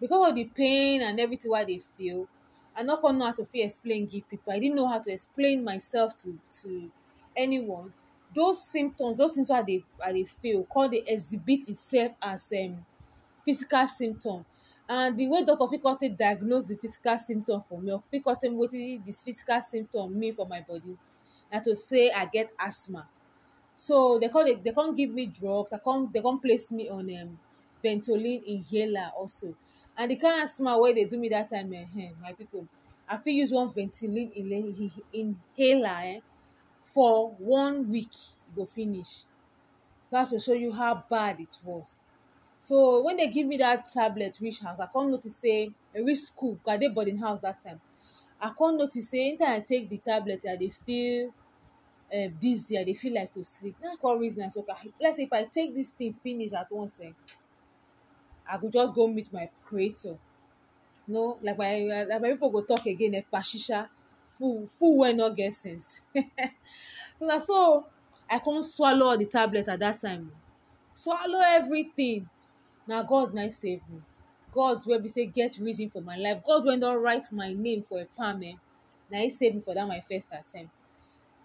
Because 0.00 0.30
of 0.30 0.34
the 0.34 0.44
pain 0.44 1.02
and 1.02 1.18
everything 1.20 1.50
wey 1.50 1.60
i 1.60 1.64
dey 1.64 1.78
feel 1.78 2.28
i 2.76 2.82
no 2.82 2.96
come 2.98 3.18
know 3.18 3.26
how 3.26 3.32
to 3.32 3.44
fit 3.44 3.64
explain 3.64 4.06
give 4.06 4.28
people. 4.28 4.52
I 4.52 4.58
didn't 4.58 4.76
know 4.76 4.88
how 4.88 4.98
to 5.00 5.12
explain 5.12 5.64
myself 5.64 6.16
to 6.18 6.38
to 6.62 6.90
anyone. 7.36 7.92
Those 8.34 8.62
symptoms 8.62 9.16
those 9.16 9.32
things 9.32 9.50
wey 9.50 9.56
i 9.58 9.62
dey 9.62 9.84
i 10.04 10.12
dey 10.12 10.24
feel 10.24 10.64
come 10.64 10.90
dey 10.90 11.02
exhibit 11.06 11.68
itself 11.68 12.12
as 12.22 12.52
um 12.52 12.84
physical 13.44 13.86
symptom. 13.88 14.44
And 14.88 15.16
the 15.18 15.28
way 15.28 15.44
doctor 15.44 15.66
fit 15.68 15.82
come 15.82 15.96
take 15.98 16.16
diagnose 16.16 16.66
the 16.66 16.76
physical 16.76 17.16
symptom 17.18 17.62
for 17.68 17.80
me 17.80 17.92
or 17.92 18.02
fit 18.10 18.22
come 18.24 18.36
tell 18.40 18.50
me 18.50 18.56
wetin 18.56 19.04
this 19.04 19.22
physical 19.22 19.60
symptom 19.62 20.18
mean 20.18 20.34
for 20.34 20.46
my 20.46 20.60
body 20.60 20.96
na 21.50 21.60
to 21.60 21.74
say 21.74 22.10
i 22.10 22.26
get 22.26 22.52
asthma. 22.58 23.08
So 23.74 24.18
they 24.18 24.28
come 24.28 24.46
dey 24.46 24.56
they 24.56 24.72
come 24.72 24.94
give 24.94 25.10
me 25.10 25.26
drugs 25.26 25.72
i 25.72 25.78
come 25.78 26.10
they 26.12 26.20
come 26.20 26.40
place 26.40 26.70
me 26.72 26.88
on 26.88 27.08
um 27.20 27.38
ventolin 27.82 28.42
inhaler 28.44 29.10
also. 29.16 29.56
And 29.96 30.10
the 30.10 30.16
kind 30.16 30.42
asthma 30.42 30.78
wey 30.78 30.92
dey 30.94 31.04
do 31.06 31.18
me 31.18 31.28
that 31.30 31.50
time 31.50 31.72
um 31.74 32.16
my 32.20 32.32
people 32.32 32.68
i 33.08 33.16
fit 33.18 33.32
use 33.32 33.52
one 33.52 33.68
ventolin 33.70 34.32
inhaler 35.12 36.16
um 36.16 36.22
for 36.94 37.30
one 37.32 37.88
week 37.90 38.14
e 38.14 38.52
go 38.56 38.64
finish. 38.66 39.24
That's 40.10 40.30
to 40.30 40.38
show 40.40 40.54
you 40.54 40.72
how 40.72 41.04
bad 41.10 41.40
it 41.40 41.58
was 41.64 42.06
so 42.68 43.02
when 43.02 43.16
they 43.18 43.28
give 43.28 43.46
me 43.46 43.56
that 43.58 43.86
tablet 43.98 44.38
reach 44.40 44.60
house 44.60 44.80
i 44.80 44.86
come 44.86 45.10
notice 45.10 45.36
say 45.36 45.72
i 45.94 45.98
reach 45.98 46.20
school 46.30 46.54
because 46.54 46.74
i 46.74 46.76
dey 46.78 46.88
boarding 46.88 47.18
house 47.18 47.40
that 47.40 47.62
time. 47.62 47.80
I 48.40 48.50
come 48.58 48.76
notice 48.78 49.10
say 49.10 49.28
anytime 49.28 49.52
i 49.52 49.60
take 49.60 49.88
the 49.88 49.98
tablet 49.98 50.44
i 50.48 50.56
dey 50.56 50.70
feel 50.70 51.34
um 52.14 52.30
dizzy 52.40 52.78
i 52.78 52.84
dey 52.84 52.94
feel 52.94 53.14
like 53.14 53.32
to 53.32 53.44
sleep. 53.44 53.76
Na 53.82 53.96
I 54.10 54.14
reason 54.16 54.42
I 54.44 54.48
say 54.48 54.60
okay 54.60 54.92
let's 55.00 55.16
say 55.18 55.24
if 55.24 55.32
i 55.32 55.44
take 55.44 55.74
this 55.74 55.90
thing 55.92 56.14
finish 56.14 56.52
at 56.54 56.70
once 56.72 57.00
um 57.00 57.16
i 58.46 58.58
go 58.58 58.68
just 58.70 58.94
go 58.94 59.06
meet 59.06 59.32
my 59.32 59.50
creator. 59.64 60.18
Know 61.08 61.38
like 61.42 61.58
my 61.58 61.80
like 62.08 62.22
my 62.22 62.30
people 62.32 62.50
go 62.50 62.62
talk 62.64 62.86
again 62.86 63.12
ekpa 63.14 63.40
shisha 63.50 63.90
fool 64.38 64.68
fool 64.68 64.98
wey 64.98 65.12
no 65.14 65.30
get 65.34 65.54
sense. 65.54 66.02
So 67.18 67.26
that's 67.26 67.50
all. 67.50 67.90
i 68.30 68.38
come 68.38 68.62
swallow 68.62 69.16
the 69.16 69.26
tablet 69.26 69.68
at 69.68 69.80
that 69.80 70.00
time. 70.00 70.32
Swallow 70.94 71.40
everything 71.44 72.28
na 72.86 73.02
god 73.02 73.34
na 73.34 73.48
save 73.48 73.82
me. 73.88 74.00
God 74.52 74.86
wey 74.86 74.98
be 74.98 75.08
say 75.08 75.26
get 75.26 75.58
reason 75.58 75.90
for 75.90 76.00
my 76.02 76.16
life. 76.16 76.42
God 76.46 76.64
wey 76.64 76.78
don 76.78 76.96
write 77.02 77.30
my 77.32 77.52
name 77.52 77.82
for 77.82 78.00
a 78.00 78.06
palm 78.06 78.42
um 78.42 78.60
na 79.10 79.18
him 79.18 79.30
save 79.30 79.54
me 79.54 79.60
for 79.60 79.74
that 79.74 79.86
my 79.88 80.00
first 80.00 80.28
attempt. 80.32 80.72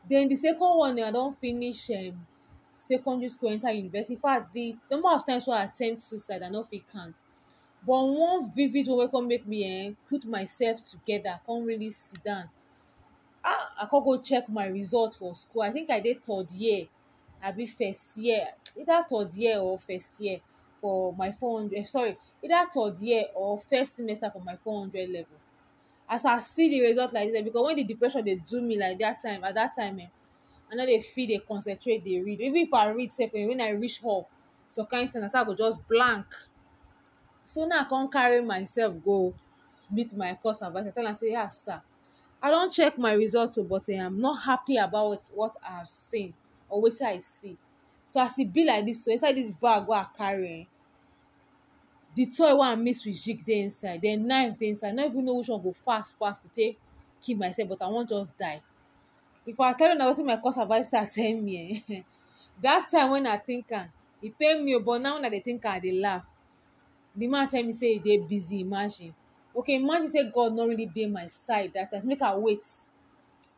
Then 0.10 0.28
the 0.28 0.36
second 0.36 0.78
one 0.78 1.00
i 1.00 1.12
don 1.12 1.36
finish 1.36 1.90
um 1.92 2.28
secondary 2.72 3.30
school 3.30 3.50
enter 3.52 3.72
university. 3.72 4.16
In 4.16 4.20
fact 4.22 4.54
the 4.54 4.78
number 4.92 5.10
of 5.10 5.26
times 5.26 5.48
wey 5.48 5.58
i 5.58 5.64
attempt 5.64 6.02
suicide 6.02 6.44
i 6.44 6.50
no 6.50 6.64
fit 6.64 6.84
count. 6.92 7.16
But 7.86 8.04
one 8.06 8.52
vivid 8.54 8.88
one 8.88 9.00
wey 9.00 9.08
come 9.08 9.28
make 9.28 9.48
me 9.48 9.88
um 9.88 9.98
put 10.10 10.26
myself 10.26 10.84
together 10.84 11.40
come 11.46 11.64
really 11.66 11.92
sit 11.92 12.24
down. 12.24 12.50
Ah 13.44 13.74
i 13.82 13.86
come 13.86 14.04
go 14.04 14.18
check 14.22 14.48
my 14.50 14.68
result 14.68 15.16
for 15.16 15.36
school. 15.36 15.62
I 15.64 15.72
think 15.72 15.90
i 15.92 16.00
dey 16.00 16.14
third 16.16 16.52
year 16.52 16.88
abi 17.44 17.66
first 17.66 18.18
year. 18.18 18.48
Either 18.78 19.04
third 19.10 19.34
year 19.34 19.60
or 19.60 19.78
first 19.80 20.20
year 20.20 20.40
for 20.82 21.14
my 21.16 21.32
four 21.34 21.60
hundred 21.60 21.88
sorry 21.90 22.18
either 22.44 22.70
third 22.74 22.98
year 23.00 23.26
or 23.36 23.60
first 23.60 23.96
semester 23.96 24.30
for 24.32 24.42
my 24.42 24.56
four 24.58 24.80
hundred 24.82 25.10
level. 25.10 25.38
As 26.10 26.26
i 26.26 26.40
see 26.40 26.70
the 26.70 26.82
result 26.82 27.14
like 27.14 27.30
this 27.32 27.42
because 27.42 27.66
when 27.66 27.76
the 27.78 27.84
depression 27.86 28.26
dey 28.26 28.36
do 28.36 28.62
me 28.62 28.78
like 28.80 29.00
that 29.00 29.22
time 29.22 29.44
at 29.44 29.56
that 29.56 29.76
time 29.76 30.00
um 30.00 30.08
i 30.72 30.76
no 30.76 30.86
dey 30.86 31.40
concentrate 31.48 32.04
dey 32.04 32.22
read. 32.22 32.42
Even 32.42 32.58
if 32.68 32.74
i 32.74 32.90
read 32.90 33.14
sef 33.14 33.34
um 33.36 33.48
when 33.48 33.62
i 33.62 33.70
reach 33.72 34.00
hall 34.02 34.30
some 34.68 34.86
kind 34.88 35.12
thing 35.12 35.22
na 35.22 35.28
so 35.28 35.42
i 35.42 35.44
go 35.46 35.56
just 35.56 35.88
blank. 35.88 36.28
So 37.44 37.66
now 37.66 37.82
i 37.82 37.84
come 37.90 38.10
carry 38.10 38.42
myself 38.42 38.96
go 39.04 39.34
meet 39.92 40.14
my 40.16 40.36
course 40.36 40.62
advisor 40.62 40.92
tell 40.92 41.08
am 41.08 41.16
say 41.16 41.34
ah 41.36 41.50
sir 41.50 41.82
i 42.42 42.50
don 42.52 42.70
check 42.70 42.98
my 42.98 43.14
result 43.24 43.58
o 43.58 43.64
but 43.64 43.90
i'm 43.90 44.20
not 44.22 44.38
happy 44.50 44.78
about 44.78 45.24
what 45.40 45.56
i 45.64 45.72
have 45.80 45.90
seen 45.90 46.34
or 46.70 46.82
wetin 46.84 47.08
i 47.08 47.20
see 47.20 47.58
so 48.10 48.18
as 48.26 48.38
e 48.40 48.46
be 48.46 48.66
like 48.66 48.86
this 48.86 49.04
so 49.06 49.12
inside 49.12 49.36
this 49.38 49.52
bag 49.64 49.88
wey 49.88 49.98
i 49.98 50.06
carry 50.18 50.62
um 50.62 50.68
the 52.16 52.26
toy 52.26 52.56
wey 52.56 52.68
i 52.70 52.76
mix 52.76 53.06
with 53.06 53.22
jig 53.24 53.40
dey 53.46 53.62
inside 53.62 54.02
then 54.02 54.28
knife 54.28 54.58
dey 54.58 54.70
inside. 54.70 54.90
I 54.90 54.92
no 54.92 55.06
even 55.06 55.26
know 55.26 55.36
which 55.36 55.48
one 55.50 55.62
go 55.62 55.74
fast 55.74 56.18
pass 56.20 56.40
to 56.40 56.50
take 56.50 56.80
kill 57.22 57.38
myself 57.38 57.70
but 57.70 57.82
i 57.82 57.88
wan 57.88 58.08
just 58.08 58.38
die. 58.38 58.62
If 59.46 59.60
i 59.60 59.74
tell 59.74 59.92
una 59.96 60.06
wetin 60.06 60.26
my 60.28 60.38
course 60.38 60.58
advisor 60.58 61.06
tell 61.16 61.34
me 61.42 61.84
um 61.90 62.06
that 62.62 62.90
time 62.92 63.12
when 63.12 63.28
i 63.28 63.38
think 63.38 63.72
am 63.74 63.92
e 64.22 64.30
pain 64.32 64.64
me 64.66 64.76
o 64.76 64.80
but 64.82 65.02
now 65.02 65.16
when 65.16 65.26
i 65.26 65.30
dey 65.30 65.40
think 65.40 65.66
am 65.66 65.74
i 65.74 65.80
dey 65.80 65.94
laugh. 66.00 66.28
The 67.16 67.28
man 67.28 67.50
tell 67.50 67.64
me 67.64 67.72
say 67.74 67.96
e 67.96 68.00
dey 68.00 68.18
busy 68.20 68.62
imagine. 68.62 69.16
Okay 69.56 69.76
imagine 69.76 70.08
say 70.08 70.32
god 70.32 70.54
no 70.54 70.68
really 70.68 70.88
dey 70.88 71.08
my 71.08 71.28
side 71.28 71.74
that 71.76 71.92
time 71.92 72.08
make 72.08 72.22
i 72.22 72.36
wait. 72.36 72.68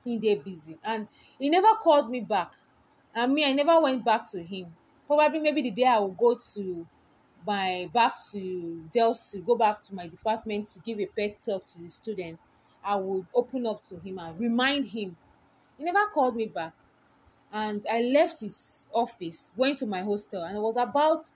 He 0.03 0.17
dey 0.19 0.35
busy. 0.35 0.77
And 0.83 1.07
he 1.39 1.49
never 1.49 1.75
called 1.75 2.09
me 2.09 2.21
back 2.21 2.53
and 3.13 3.33
me 3.33 3.45
i 3.45 3.53
never 3.53 3.79
went 3.81 4.03
back 4.03 4.25
to 4.31 4.43
him. 4.43 4.75
Probably 5.07 5.39
maybe 5.39 5.61
the 5.61 5.71
day 5.71 5.85
i 5.85 5.99
will 5.99 6.09
go 6.13 6.37
to 6.53 6.87
my 7.45 7.89
back 7.93 8.15
to 8.31 8.87
DELSU 8.93 9.45
go 9.45 9.55
back 9.57 9.83
to 9.85 9.95
my 9.95 10.07
department 10.07 10.67
to 10.67 10.79
give 10.79 10.99
a 10.99 11.07
pep 11.07 11.41
talk 11.41 11.65
to 11.67 11.79
the 11.81 11.89
students 11.89 12.43
i 12.83 12.95
would 12.95 13.27
open 13.33 13.65
up 13.65 13.83
to 13.85 13.99
him 13.99 14.19
and 14.19 14.39
remind 14.39 14.87
him. 14.87 15.17
He 15.77 15.83
never 15.85 16.07
called 16.07 16.35
me 16.35 16.47
back. 16.47 16.75
And 17.51 17.85
i 17.91 18.01
left 18.03 18.41
his 18.41 18.89
office 18.93 19.51
went 19.55 19.79
to 19.79 19.87
my 19.87 20.01
hostel 20.01 20.43
and 20.43 20.57
i 20.57 20.59
was 20.61 20.77
about 20.77 21.31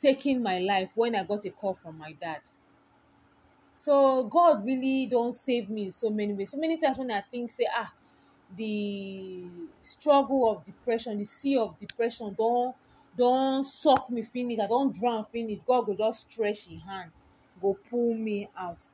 taking 0.00 0.42
my 0.42 0.58
life 0.58 0.90
when 0.96 1.14
i 1.14 1.22
got 1.22 1.44
a 1.44 1.50
call 1.52 1.74
from 1.74 1.96
my 1.96 2.12
dad. 2.14 2.42
So 3.74 4.24
god 4.24 4.64
really 4.64 5.06
don't 5.06 5.32
save 5.32 5.68
me 5.70 5.86
in 5.86 5.90
so 5.90 6.08
many 6.10 6.34
ways. 6.34 6.50
So 6.52 6.58
many 6.58 6.78
times 6.78 6.98
when 6.98 7.10
i 7.10 7.20
think 7.20 7.50
say 7.50 7.66
ah 7.72 7.92
the 8.56 9.44
struggle 9.80 10.50
of 10.50 10.64
depression 10.64 11.18
the 11.18 11.24
sea 11.24 11.56
of 11.56 11.76
depression 11.78 12.34
don 12.34 12.74
don 13.16 13.62
suck 13.64 14.08
me 14.10 14.22
finish. 14.22 14.58
I 14.58 14.66
don 14.66 14.92
drown 14.92 15.24
finish. 15.26 15.58
God 15.66 15.86
go 15.86 15.94
just 15.94 16.30
stretch 16.30 16.66
him 16.66 16.80
hand 16.80 17.12
go 17.60 17.74
pull 17.90 18.14
me 18.14 18.48
out. 18.56 18.88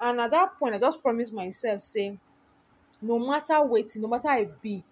And 0.00 0.20
at 0.20 0.30
that 0.30 0.58
point 0.58 0.74
i 0.74 0.78
just 0.78 1.02
promise 1.02 1.30
myself 1.32 1.82
say 1.82 2.18
no 3.00 3.18
matter 3.18 3.54
wetin 3.54 3.96
no 4.02 4.08
matter 4.08 4.32
e 4.38 4.48
be 4.62 4.84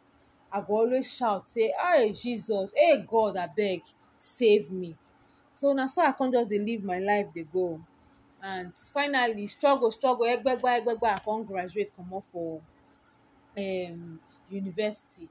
i 0.52 0.60
go 0.60 0.78
always 0.78 1.14
shout 1.16 1.46
say 1.46 1.72
hey 1.78 2.12
jesus 2.12 2.72
hey 2.76 3.04
god 3.08 3.36
abeg 3.36 3.82
save 4.16 4.70
me. 4.70 4.96
So 5.52 5.72
na 5.72 5.86
so 5.86 6.02
i 6.02 6.12
come 6.12 6.32
just 6.32 6.50
live 6.50 6.84
my 6.84 6.98
life 6.98 7.32
dey 7.32 7.44
go. 7.44 7.80
And 8.42 8.76
finally 8.76 9.46
struggle 9.46 9.90
struggle 9.90 10.26
egbegba 10.26 10.80
egbegba 10.80 11.14
i 11.16 11.18
come 11.18 11.44
graduate 11.44 11.90
comot 11.96 12.24
for 12.32 12.60
um 13.56 14.20
university. 14.48 15.28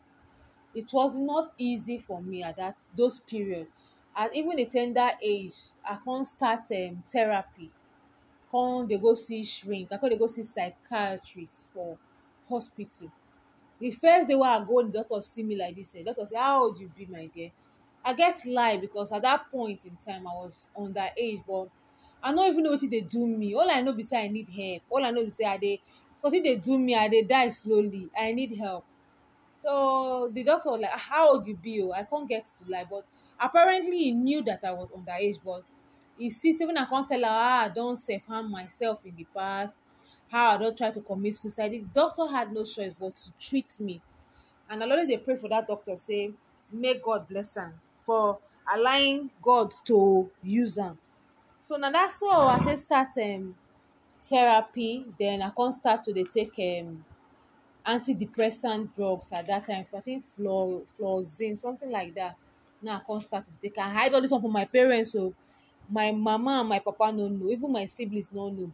It 0.73 0.91
was 0.93 1.17
not 1.19 1.53
easy 1.57 1.99
for 1.99 2.21
me 2.21 2.43
at 2.43 2.57
that 2.57 2.83
those 2.95 3.19
period. 3.19 3.67
At 4.15 4.35
even 4.35 4.59
a 4.59 4.65
tender 4.65 5.11
age 5.21 5.55
i 5.85 5.97
come 6.03 6.23
start 6.23 6.71
um 6.71 7.03
therapy. 7.11 7.71
Come 8.51 8.87
dey 8.87 8.97
go 8.97 9.13
see 9.15 9.43
shrink. 9.43 9.91
I 9.93 9.97
come 9.97 10.09
dey 10.09 10.17
go 10.17 10.27
see 10.27 10.43
psychiatrist 10.43 11.71
for 11.73 11.99
hospital. 12.47 13.11
The 13.79 13.91
first 13.91 14.29
day 14.29 14.35
wey 14.35 14.49
i 14.49 14.65
go 14.65 14.83
the 14.83 14.91
doctor 14.99 15.21
see 15.21 15.43
me 15.43 15.55
like 15.57 15.75
this 15.75 15.95
eh 15.95 16.03
doctor 16.03 16.27
say 16.27 16.37
how 16.37 16.63
old 16.63 16.79
you 16.79 16.89
be 16.89 17.05
my 17.07 17.27
dear? 17.27 17.51
I 18.03 18.13
get 18.13 18.45
lie 18.45 18.77
because 18.77 19.11
at 19.11 19.23
that 19.23 19.51
point 19.51 19.85
in 19.85 19.97
time 19.97 20.27
i 20.27 20.33
was 20.33 20.69
underage 20.77 21.45
but 21.47 21.69
i 22.23 22.31
no 22.33 22.45
even 22.45 22.63
know 22.63 22.71
wetin 22.71 22.89
dey 22.91 23.01
do 23.01 23.27
me. 23.27 23.55
All 23.55 23.69
i 23.71 23.81
know 23.81 23.97
say 24.01 24.25
i 24.25 24.27
need 24.29 24.49
help. 24.49 24.83
All 24.89 25.05
i 25.05 25.11
know 25.11 25.27
say 25.27 25.45
i 25.45 25.57
dey 25.57 25.81
something 26.21 26.43
dey 26.43 26.57
do 26.57 26.75
me 26.85 26.93
i 26.95 27.07
dey 27.13 27.23
die 27.23 27.49
slowly. 27.49 28.03
I 28.17 28.31
need 28.33 28.53
help. 28.57 28.85
So 29.53 30.29
the 30.33 30.43
doctor 30.43 30.71
was 30.71 30.81
like 30.81 30.91
how 30.91 31.31
old 31.33 31.47
you 31.47 31.55
be 31.57 31.83
i 31.95 32.03
come 32.05 32.27
get 32.27 32.45
to 32.45 32.65
lie. 32.67 32.85
But 32.89 33.05
apparently 33.39 33.97
he 34.05 34.11
knew 34.13 34.43
that 34.43 34.63
i 34.63 34.71
was 34.71 34.91
underage 34.91 35.39
but 35.43 35.63
he 36.17 36.29
see 36.29 36.53
when 36.65 36.77
i 36.77 36.85
come 36.85 37.05
tell 37.07 37.25
am 37.25 37.31
how 37.49 37.65
i 37.65 37.69
don 37.69 37.95
self 37.95 38.25
harm 38.27 38.51
myself 38.51 39.05
in 39.05 39.15
the 39.15 39.25
past. 39.35 39.77
How 40.29 40.51
i 40.51 40.57
don 40.57 40.75
try 40.75 40.91
to 40.91 41.01
commit 41.01 41.35
suicide. 41.35 41.71
The 41.71 41.81
doctor 41.93 42.27
had 42.27 42.51
no 42.53 42.63
choice 42.63 42.93
but 42.93 43.15
to 43.15 43.31
treat 43.39 43.79
me. 43.79 44.01
And 44.69 44.83
i 44.83 44.89
always 44.89 45.07
dey 45.09 45.17
pray 45.17 45.35
for 45.35 45.49
that 45.49 45.67
doctor 45.67 45.95
say 45.97 46.33
make 46.71 47.03
god 47.03 47.27
bless 47.27 47.57
am 47.57 47.79
for 48.05 48.39
allowing 48.75 49.31
god 49.41 49.71
to 49.85 50.31
use 50.43 50.77
am. 50.77 50.97
So 51.61 51.77
na 51.77 51.89
that's 51.91 52.19
so 52.19 52.29
i 52.47 52.59
take 52.65 52.79
start 52.79 53.09
um 53.17 53.55
therapy 54.21 55.05
then 55.19 55.41
i 55.41 55.49
come 55.51 55.71
start 55.71 56.03
to 56.03 56.13
dey 56.13 56.25
take 56.25 56.57
um 56.59 57.05
antidepressant 57.85 58.93
drugs 58.95 59.31
at 59.31 59.47
that 59.47 59.65
time. 59.65 59.85
I 59.93 60.01
think 60.01 60.25
fluor 60.37 60.85
something 61.57 61.91
like 61.91 62.15
that. 62.15 62.37
Na 62.81 62.97
i 62.97 63.01
come 63.05 63.21
start 63.21 63.45
to 63.47 63.53
take 63.61 63.77
i 63.77 63.89
hide 63.89 64.13
all 64.13 64.21
this 64.21 64.31
one 64.31 64.41
from 64.41 64.51
my 64.53 64.65
parents 64.65 65.15
o 65.15 65.33
my 65.89 66.11
mama 66.11 66.59
and 66.61 66.69
my 66.69 66.79
papa 66.79 67.11
no 67.11 67.27
know 67.29 67.49
even 67.49 67.71
my 67.71 67.85
siblings 67.85 68.31
no 68.31 68.49
know. 68.49 68.73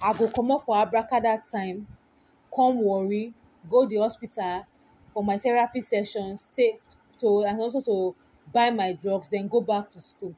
I 0.00 0.12
go 0.18 0.28
comot 0.30 0.64
for 0.64 0.74
abraka 0.76 1.20
that 1.22 1.46
time 1.48 1.86
come 2.56 2.76
worry 2.82 3.34
go 3.70 3.86
the 3.86 3.96
hospital 3.98 4.66
for 5.12 5.24
my 5.24 5.38
therapy 5.38 5.80
sessions 5.82 6.48
take 6.52 6.80
to 7.18 7.44
and 7.44 7.60
also 7.60 7.80
to 7.82 8.16
buy 8.52 8.70
my 8.70 8.92
drugs 8.94 9.30
then 9.30 9.48
go 9.48 9.60
back 9.62 9.90
to 9.90 10.00
school. 10.00 10.36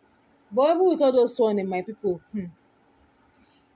But 0.53 0.75
even 0.77 0.89
with 0.89 1.03
all 1.03 1.13
those 1.13 1.39
one 1.41 1.59
and 1.61 1.69
my 1.71 1.83
people 1.83 2.21
hmm, 2.33 2.47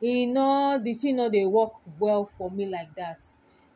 e 0.02 0.26
no 0.26 0.78
the 0.82 0.92
thing 0.94 1.16
no 1.16 1.28
dey 1.28 1.46
work 1.46 1.72
well 1.98 2.24
for 2.26 2.50
me 2.50 2.66
like 2.66 2.94
that. 2.96 3.20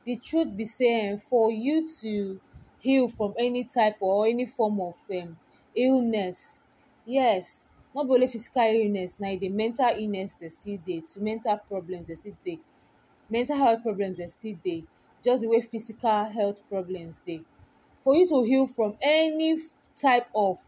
The 0.04 0.16
truth 0.16 0.56
be 0.56 0.64
say 0.64 1.10
um, 1.12 1.18
for 1.18 1.50
you 1.50 1.86
to 2.00 2.40
heal 2.80 3.08
from 3.08 3.34
any 3.38 3.64
type 3.64 3.96
or 4.00 4.26
any 4.26 4.46
form 4.46 4.80
of 4.80 4.94
um, 5.10 5.38
illness 5.74 6.66
yes 7.04 7.70
no 7.94 8.04
be 8.04 8.12
only 8.14 8.26
physical 8.26 8.62
illness 8.62 9.18
na 9.20 9.34
the 9.38 9.48
mental 9.48 9.88
illness 10.02 10.36
dey 10.36 10.48
still 10.48 10.78
dey 10.86 11.00
to 11.00 11.20
mental 11.20 11.56
problems 11.68 12.06
dey 12.08 12.14
still 12.14 12.36
dey 12.44 12.58
mental 13.30 13.56
health 13.56 13.82
problems 13.82 14.18
dey 14.18 14.28
still 14.28 14.56
dey 14.64 14.84
just 15.24 15.42
the 15.42 15.48
way 15.48 15.60
physical 15.60 16.24
health 16.24 16.60
problems 16.68 17.18
dey. 17.18 17.40
For 18.04 18.14
you 18.14 18.26
to 18.28 18.42
heal 18.44 18.66
from 18.68 18.96
any 19.00 19.58
type 19.96 20.28
of 20.34 20.58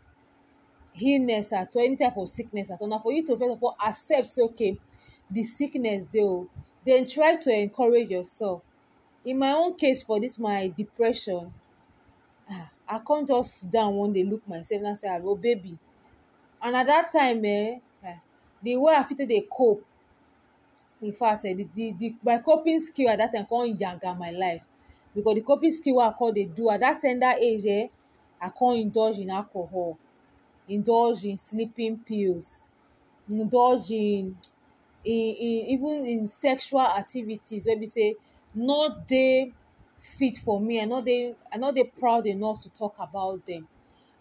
illness 1.00 1.52
at 1.52 1.68
all 1.76 1.82
any 1.84 1.96
type 1.96 2.16
of 2.16 2.28
sickness 2.28 2.70
at 2.70 2.80
all 2.80 2.88
na 2.88 2.98
for 2.98 3.12
you 3.12 3.22
to 3.24 3.36
first 3.36 3.52
of 3.56 3.62
all 3.62 3.76
accept 3.86 4.26
say 4.26 4.42
okay 4.42 4.76
the 5.30 5.42
sickness 5.42 6.06
dey 6.06 6.22
o. 6.22 6.48
Then 6.84 7.06
try 7.06 7.36
to 7.36 7.50
encourage 7.50 8.08
yourself. 8.10 8.62
In 9.24 9.38
my 9.38 9.52
own 9.52 9.76
case 9.76 10.02
for 10.02 10.20
this 10.20 10.38
my 10.38 10.68
depression 10.68 11.52
ah 12.50 12.70
i 12.88 12.98
come 13.00 13.26
just 13.26 13.58
sit 13.60 13.70
down 13.70 13.94
one 13.94 14.12
day 14.12 14.24
look 14.24 14.46
myself 14.48 14.82
and 14.84 14.98
say 14.98 15.08
oh 15.22 15.36
baby. 15.36 15.78
And 16.62 16.76
at 16.76 16.86
that 16.86 17.12
time 17.12 17.44
eh 17.44 17.78
the 18.62 18.76
way 18.76 18.94
i 18.94 19.02
fit 19.04 19.18
take 19.18 19.28
dey 19.28 19.46
cope 19.50 19.84
in 21.00 21.12
fact 21.12 21.44
eh 21.44 21.54
the 21.54 21.64
the 21.74 21.92
the 22.00 22.08
my 22.22 22.38
coping 22.38 22.80
skill 22.80 23.08
at 23.10 23.18
that 23.18 23.32
time 23.34 23.46
come 23.46 23.76
yanga 23.76 24.16
my 24.18 24.30
life. 24.30 24.62
Because 25.14 25.34
the 25.34 25.42
coping 25.42 25.70
skill 25.70 25.96
wey 25.96 26.04
i 26.06 26.12
come 26.18 26.32
dey 26.34 26.46
do 26.46 26.70
at 26.70 26.80
that 26.80 27.00
ten 27.00 27.18
der 27.20 27.34
age 27.40 27.66
eh 27.66 27.86
i 28.40 28.48
come 28.58 28.74
indulge 28.76 29.18
in 29.18 29.30
alcohol 29.30 29.98
indulge 30.68 31.24
in 31.24 31.36
sleeping 31.36 31.98
pills 31.98 32.68
indulge 33.28 33.90
in 33.90 34.36
in 35.04 35.34
in 35.36 35.66
even 35.68 36.06
in 36.06 36.28
sexual 36.28 36.80
activities 36.80 37.66
wey 37.66 37.76
be 37.76 37.86
say 37.86 38.16
no 38.54 38.96
dey 39.06 39.52
fit 40.00 40.36
for 40.38 40.60
me. 40.60 40.80
I 40.80 40.84
no 40.84 41.00
dey 41.02 41.34
i 41.52 41.56
no 41.56 41.72
dey 41.72 41.84
proud 41.84 42.26
enough 42.26 42.60
to 42.62 42.70
talk 42.70 42.96
about 42.98 43.44
them. 43.46 43.68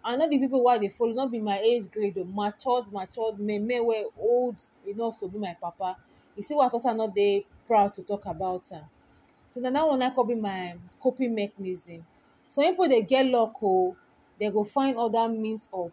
And 0.03 0.22
all 0.22 0.29
the 0.29 0.38
people 0.38 0.63
wey 0.63 0.75
i 0.75 0.77
dey 0.77 0.89
follow 0.89 1.13
no 1.13 1.27
be 1.27 1.39
my 1.39 1.60
age 1.60 1.89
grade 1.91 2.17
matured 2.27 2.91
matured 2.91 3.39
men 3.39 3.65
men 3.65 3.86
wey 3.86 4.05
old 4.19 4.55
enough 4.86 5.17
to 5.19 5.27
be 5.27 5.38
my 5.39 5.55
papa. 5.60 5.98
You 6.36 6.43
see 6.43 6.53
why 6.55 6.67
i 6.67 6.69
talk 6.69 6.81
say 6.81 6.89
i 6.89 6.93
no 6.93 7.10
dey 7.10 7.46
proud 7.65 7.93
to 7.96 8.03
talk 8.03 8.25
about 8.25 8.72
am. 8.72 8.84
So 9.48 9.60
na 9.60 9.69
that 9.72 9.88
one 9.88 10.00
na 10.00 10.12
come 10.13 10.27
be 10.27 10.36
my 10.36 10.75
coping 11.01 11.34
mechanism. 11.36 12.05
Some 12.50 12.65
people 12.65 12.88
dey 12.88 13.01
get 13.01 13.34
o. 13.34 13.96
Dem 14.39 14.53
go 14.53 14.63
find 14.63 14.96
other 14.98 15.27
means 15.29 15.67
of 15.74 15.91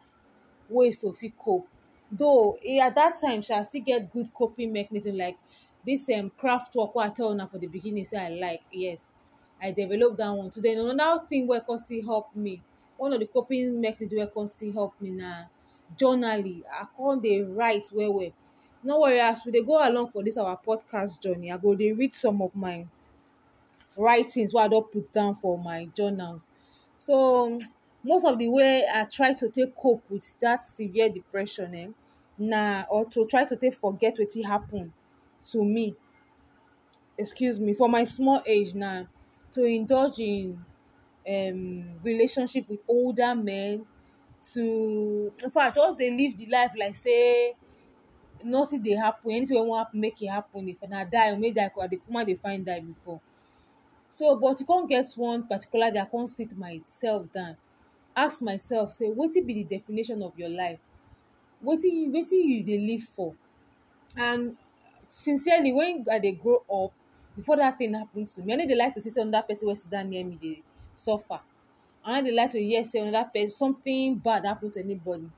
ways 0.69 0.99
to 0.99 1.13
fit 1.13 1.37
cope 1.39 1.67
though 2.11 2.59
e 2.65 2.81
at 2.81 2.95
that 2.95 3.17
time 3.21 3.41
sha 3.43 3.63
still 3.63 3.83
get 3.83 4.13
good 4.13 4.33
coping 4.35 4.73
mechanism 4.73 5.17
like 5.17 5.39
this 5.87 6.09
um 6.11 6.31
craft 6.31 6.75
work 6.75 6.91
i 6.99 7.09
tell 7.09 7.31
una 7.33 7.47
for 7.49 7.59
the 7.59 7.67
beginning 7.67 8.05
say 8.05 8.17
i 8.19 8.29
like 8.29 8.63
yes 8.73 9.13
i 9.61 9.71
develop 9.73 10.17
that 10.17 10.31
one 10.31 10.51
then 10.57 10.79
another 10.79 11.25
thing 11.27 11.47
wey 11.47 11.61
come 11.67 11.79
still 11.79 12.05
help 12.05 12.35
me 12.37 12.63
one 12.97 13.13
of 13.13 13.21
the 13.21 13.27
coping 13.27 13.81
mechanism 13.81 14.19
wey 14.19 14.27
come 14.33 14.47
still 14.47 14.73
help 14.73 15.01
me 15.01 15.11
na 15.11 15.45
journaling. 15.97 16.63
I 16.71 16.87
come 16.97 17.21
dey 17.21 17.43
write 17.43 17.87
well 17.93 18.15
well. 18.15 18.31
No 18.83 19.01
worry 19.01 19.21
as 19.21 19.45
we 19.45 19.63
go 19.63 19.87
along 19.89 20.11
for 20.11 20.23
this 20.25 20.37
our 20.37 20.59
podcast 20.61 21.21
journey 21.21 21.51
i 21.51 21.57
go 21.59 21.75
dey 21.75 21.93
read 21.93 22.15
some 22.15 22.41
of 22.43 22.55
my 22.55 22.87
writings 23.97 24.53
wey 24.53 24.63
i 24.63 24.69
don 24.69 24.83
put 24.85 25.13
down 25.13 25.35
for 25.35 25.59
my 25.59 25.87
journals. 25.87 26.47
So 26.99 27.59
most 28.05 28.25
of 28.25 28.39
the 28.39 28.49
way 28.49 28.87
i 28.93 29.05
try 29.05 29.33
to 29.35 29.49
take 29.51 29.75
cope 29.77 30.05
with 30.11 30.39
that 30.41 30.65
severe 30.65 31.09
depression 31.09 31.75
um 31.85 31.95
na 32.39 32.85
or 32.91 33.05
to 33.07 33.27
try 33.27 33.45
to 33.45 33.57
take 33.57 33.75
forget 33.75 34.17
wetin 34.19 34.45
happen 34.45 34.93
to 35.43 35.65
me. 35.65 35.95
Excuse 37.17 37.61
me 37.61 37.75
for 37.75 37.89
my 37.89 38.05
small 38.05 38.43
age 38.45 38.75
na 38.75 39.05
to 39.53 39.63
indulge 39.65 40.19
in 40.19 40.65
um 41.29 42.01
relationship 42.03 42.69
with 42.69 42.83
older 42.89 43.35
men 43.37 43.87
to 44.53 45.33
in 45.45 45.51
fact 45.51 45.77
just 45.77 45.99
dey 45.99 46.11
live 46.11 46.37
the 46.37 46.47
life 46.47 46.73
like 46.77 46.95
say 46.95 47.55
nothing 48.45 48.83
dey 48.83 48.97
happen 48.97 49.31
anything 49.33 49.57
wey 49.61 49.69
wan 49.69 49.79
happen 49.85 50.01
make 50.01 50.23
e 50.23 50.27
happen. 50.27 50.69
If 50.69 50.83
na 50.89 51.05
die 51.05 51.31
o 51.33 51.37
make 51.37 51.55
die 51.55 51.71
i 51.83 51.87
dey 51.89 51.99
kuma 51.99 52.25
dey 52.25 52.35
find 52.37 52.67
die 52.67 52.81
before. 52.81 53.21
So 54.11 54.37
but 54.37 54.61
e 54.61 54.65
come 54.65 54.87
get 54.89 55.07
one 55.17 55.47
particular 55.47 55.91
day 55.91 56.01
i 56.01 56.07
come 56.07 56.27
sit 56.27 56.57
myself 56.57 57.31
down 57.33 57.57
ask 58.17 58.43
myself 58.43 58.93
say 58.93 59.07
wetin 59.11 59.47
be 59.47 59.55
the 59.63 59.79
definition 59.79 60.23
of 60.23 60.39
your 60.39 60.49
life? 60.49 60.81
Wetin 61.65 62.13
wetin 62.13 62.45
you 62.45 62.65
dey 62.65 62.79
live 62.79 63.03
for? 63.03 63.37
And 64.17 64.57
sincerely 65.09 65.73
when 65.73 66.05
i 66.13 66.19
dey 66.19 66.33
grow 66.33 66.65
up 66.73 66.93
before 67.37 67.57
that 67.57 67.79
thing 67.79 67.95
happen 67.95 68.25
to 68.27 68.43
me 68.43 68.53
i 68.55 68.57
no 68.57 68.67
dey 68.67 68.77
like 68.77 68.95
to 68.95 69.01
see 69.01 69.11
say 69.11 69.23
another 69.23 69.47
person 69.47 69.69
wey 69.69 69.75
sit 69.75 69.91
down 69.91 70.11
near 70.11 70.25
me 70.25 70.37
dey 70.37 70.63
suffer. 70.95 71.41
I 72.05 72.21
no 72.21 72.27
dey 72.29 72.35
like 72.37 72.51
to 72.53 72.63
hear 72.63 72.85
say 72.85 73.01
another 73.01 73.29
person 73.35 73.51
something 73.51 74.19
bad 74.19 74.47
happen 74.47 74.71
to 74.73 74.81
anybody. 74.81 75.31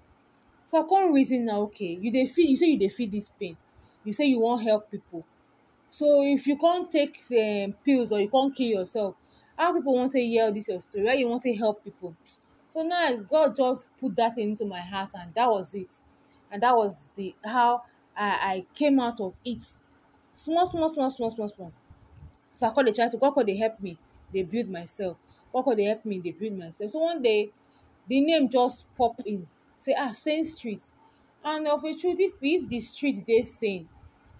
So 0.64 0.80
i 0.80 0.88
come 0.88 1.12
reason 1.12 1.46
na 1.46 1.58
okay 1.66 1.98
you 2.02 2.12
dey 2.12 2.26
feel 2.26 2.46
you 2.50 2.56
say 2.56 2.66
you 2.66 2.78
dey 2.78 2.88
feel 2.88 3.10
this 3.10 3.28
pain. 3.30 3.56
You 4.04 4.12
say 4.12 4.26
you 4.26 4.40
wan 4.40 4.60
help 4.60 4.90
people. 4.90 5.26
So 5.90 6.22
if 6.24 6.46
you 6.46 6.58
come 6.58 6.88
take 6.90 7.18
um 7.32 7.74
pills 7.84 8.12
or 8.12 8.20
you 8.20 8.30
come 8.30 8.52
kill 8.52 8.68
yourself 8.80 9.16
how 9.58 9.72
people 9.74 9.94
wan 9.94 10.08
take 10.10 10.26
hear 10.28 10.50
this 10.52 10.68
your 10.68 10.80
story? 10.80 11.06
How 11.08 11.14
you 11.14 11.28
wan 11.28 11.40
take 11.40 11.58
help 11.58 11.84
people 11.84 12.16
so 12.76 12.82
now 12.82 13.16
god 13.16 13.56
just 13.56 13.88
put 13.96 14.14
that 14.16 14.36
into 14.36 14.66
my 14.66 14.80
heart 14.80 15.08
and 15.14 15.32
that 15.32 15.48
was 15.48 15.74
it. 15.74 16.02
And 16.50 16.62
that 16.62 16.76
was 16.76 17.10
the 17.12 17.34
how 17.42 17.82
i 18.14 18.28
i 18.52 18.66
came 18.74 19.00
out 19.00 19.18
of 19.18 19.32
it. 19.46 19.64
Small 20.34 20.66
small 20.66 20.90
small 20.90 21.10
small 21.10 21.30
small 21.30 21.48
small. 21.48 21.72
So 22.52 22.66
i 22.66 22.74
come 22.74 22.84
dey 22.84 22.92
try 22.92 23.08
to 23.08 23.16
god 23.16 23.30
come 23.30 23.46
dey 23.46 23.56
help 23.56 23.80
me. 23.80 23.96
Dey 24.30 24.42
build 24.42 24.68
myself. 24.68 25.16
God 25.54 25.62
come 25.62 25.76
dey 25.76 25.84
help 25.84 26.04
me. 26.04 26.18
Dey 26.18 26.32
build 26.32 26.58
myself. 26.58 26.90
So 26.90 26.98
one 26.98 27.22
day 27.22 27.50
the 28.08 28.20
name 28.20 28.50
just 28.50 28.94
pop 28.94 29.18
in. 29.24 29.48
Say 29.78 29.94
ah 29.98 30.12
sane 30.12 30.44
street. 30.44 30.92
And 31.42 31.66
of 31.68 31.82
a 31.82 31.94
truth 31.94 32.20
if 32.20 32.34
if 32.42 32.68
the 32.68 32.80
street 32.80 33.24
dey 33.24 33.40
sane 33.40 33.88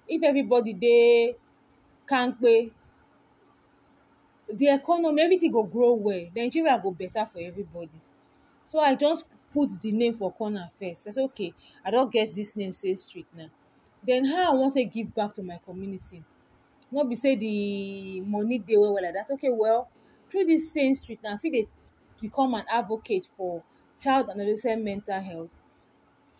if 0.06 0.22
everybody 0.22 0.74
dey 0.74 1.36
kampe 2.06 2.70
the 4.52 4.68
economy 4.74 5.22
everything 5.22 5.50
go 5.52 5.62
grow 5.62 5.94
well. 5.94 6.26
Nigeria 6.36 6.78
go 6.82 6.90
better 6.90 7.24
for 7.24 7.38
everybody 7.38 7.88
so 8.66 8.78
i 8.80 8.94
just 8.94 9.26
put 9.52 9.70
the 9.80 9.92
name 9.92 10.14
for 10.14 10.32
corner 10.32 10.70
first. 10.78 11.06
I 11.08 11.10
say 11.12 11.22
okay 11.22 11.54
i 11.84 11.90
don 11.90 12.10
get 12.10 12.34
this 12.34 12.56
name 12.56 12.72
sane 12.72 12.96
street 12.96 13.28
now. 13.32 13.50
Then 14.02 14.24
how 14.26 14.52
i 14.52 14.54
wan 14.54 14.72
take 14.72 14.92
give 14.92 15.14
back 15.14 15.32
to 15.34 15.42
my 15.42 15.58
community? 15.58 16.24
No 16.90 17.04
be 17.04 17.14
say 17.16 17.36
the 17.36 18.20
money 18.22 18.58
dey 18.58 18.76
well 18.76 18.94
well 18.94 19.04
like 19.04 19.14
that. 19.14 19.30
Okay 19.34 19.50
well 19.50 19.90
through 20.30 20.44
this 20.44 20.72
sane 20.72 20.94
street 20.94 21.20
now 21.22 21.34
i 21.34 21.38
fit 21.38 21.52
dey 21.52 21.68
become 22.20 22.54
an 22.54 22.64
advocate 22.68 23.26
for 23.36 23.64
child 23.98 24.28
and 24.30 24.40
adolescent 24.40 24.82
mental 24.84 25.20
health. 25.20 25.50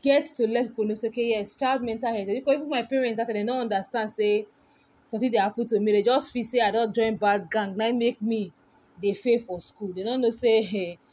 Get 0.03 0.27
to 0.37 0.47
let 0.49 0.69
people 0.69 0.87
know 0.87 0.95
say 0.95 1.09
okay 1.09 1.29
yes 1.31 1.59
child 1.59 1.83
mental 1.83 2.11
health. 2.15 2.27
Because 2.29 2.55
even 2.57 2.69
my 2.71 2.83
parents 2.83 3.17
that 3.19 3.27
time 3.27 3.35
dem 3.37 3.47
no 3.47 3.61
understand 3.61 4.11
say 4.11 4.47
something 5.05 5.31
dey 5.33 5.39
happen 5.39 5.67
to 5.67 5.81
me. 5.81 5.93
They 5.93 6.03
just 6.03 6.33
feel 6.33 6.45
say 6.45 6.61
i 6.61 6.71
don 6.71 6.95
join 6.95 7.17
bad 7.17 7.51
gang. 7.51 7.77
Na 7.77 7.93
make 7.93 8.21
me 8.23 8.53
dey 9.03 9.15
fail 9.15 9.41
for 9.41 9.61
school. 9.61 9.93
They 9.93 10.05
no 10.05 10.17
know 10.17 10.31
say 10.31 10.63
hey, 10.63 10.99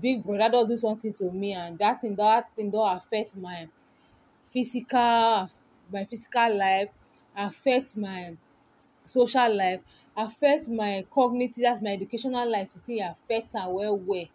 big 0.00 0.22
brother 0.24 0.48
don 0.50 0.66
do 0.66 0.76
something 0.76 1.12
to 1.12 1.30
me 1.30 1.52
and 1.52 1.78
that 1.78 2.00
thing 2.00 2.14
that 2.16 2.54
thing 2.56 2.70
don 2.70 2.96
affect 2.96 3.36
my 3.36 3.68
physical 4.48 5.50
my 5.92 6.04
physical 6.04 6.56
life 6.56 6.90
affect 7.36 7.96
my 7.96 8.36
social 9.04 9.54
life 9.54 9.82
affect 10.16 10.68
my 10.68 11.06
cognitive 11.10 11.62
that's 11.64 11.82
my 11.82 11.92
educational 11.92 12.50
life 12.50 12.72
the 12.72 12.80
thing 12.80 13.02
affect 13.02 13.54
am 13.56 13.72
well 13.74 13.96
well. 13.98 14.26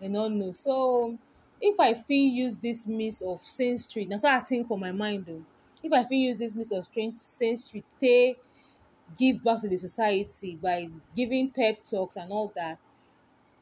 You 0.00 0.08
no 0.10 0.28
know. 0.28 0.52
So 0.52 1.18
if 1.60 1.80
i 1.80 1.94
fit 1.94 2.14
use 2.14 2.58
this 2.58 2.86
means 2.86 3.22
of 3.22 3.44
street 3.46 4.08
na 4.08 4.18
so 4.18 4.28
i 4.28 4.40
think 4.40 4.68
for 4.68 4.78
my 4.78 4.92
mind 4.92 5.28
o. 5.28 5.44
If 5.82 5.92
i 5.92 6.04
fit 6.04 6.16
use 6.16 6.38
this 6.38 6.54
means 6.54 6.72
of 6.72 6.86
street 6.86 7.86
take 8.00 8.38
give 9.16 9.42
back 9.42 9.60
to 9.60 9.68
the 9.68 9.76
society 9.76 10.56
by 10.56 10.88
giving 11.14 11.50
pep 11.50 11.82
talks 11.82 12.16
and 12.16 12.30
all 12.32 12.52
that 12.56 12.78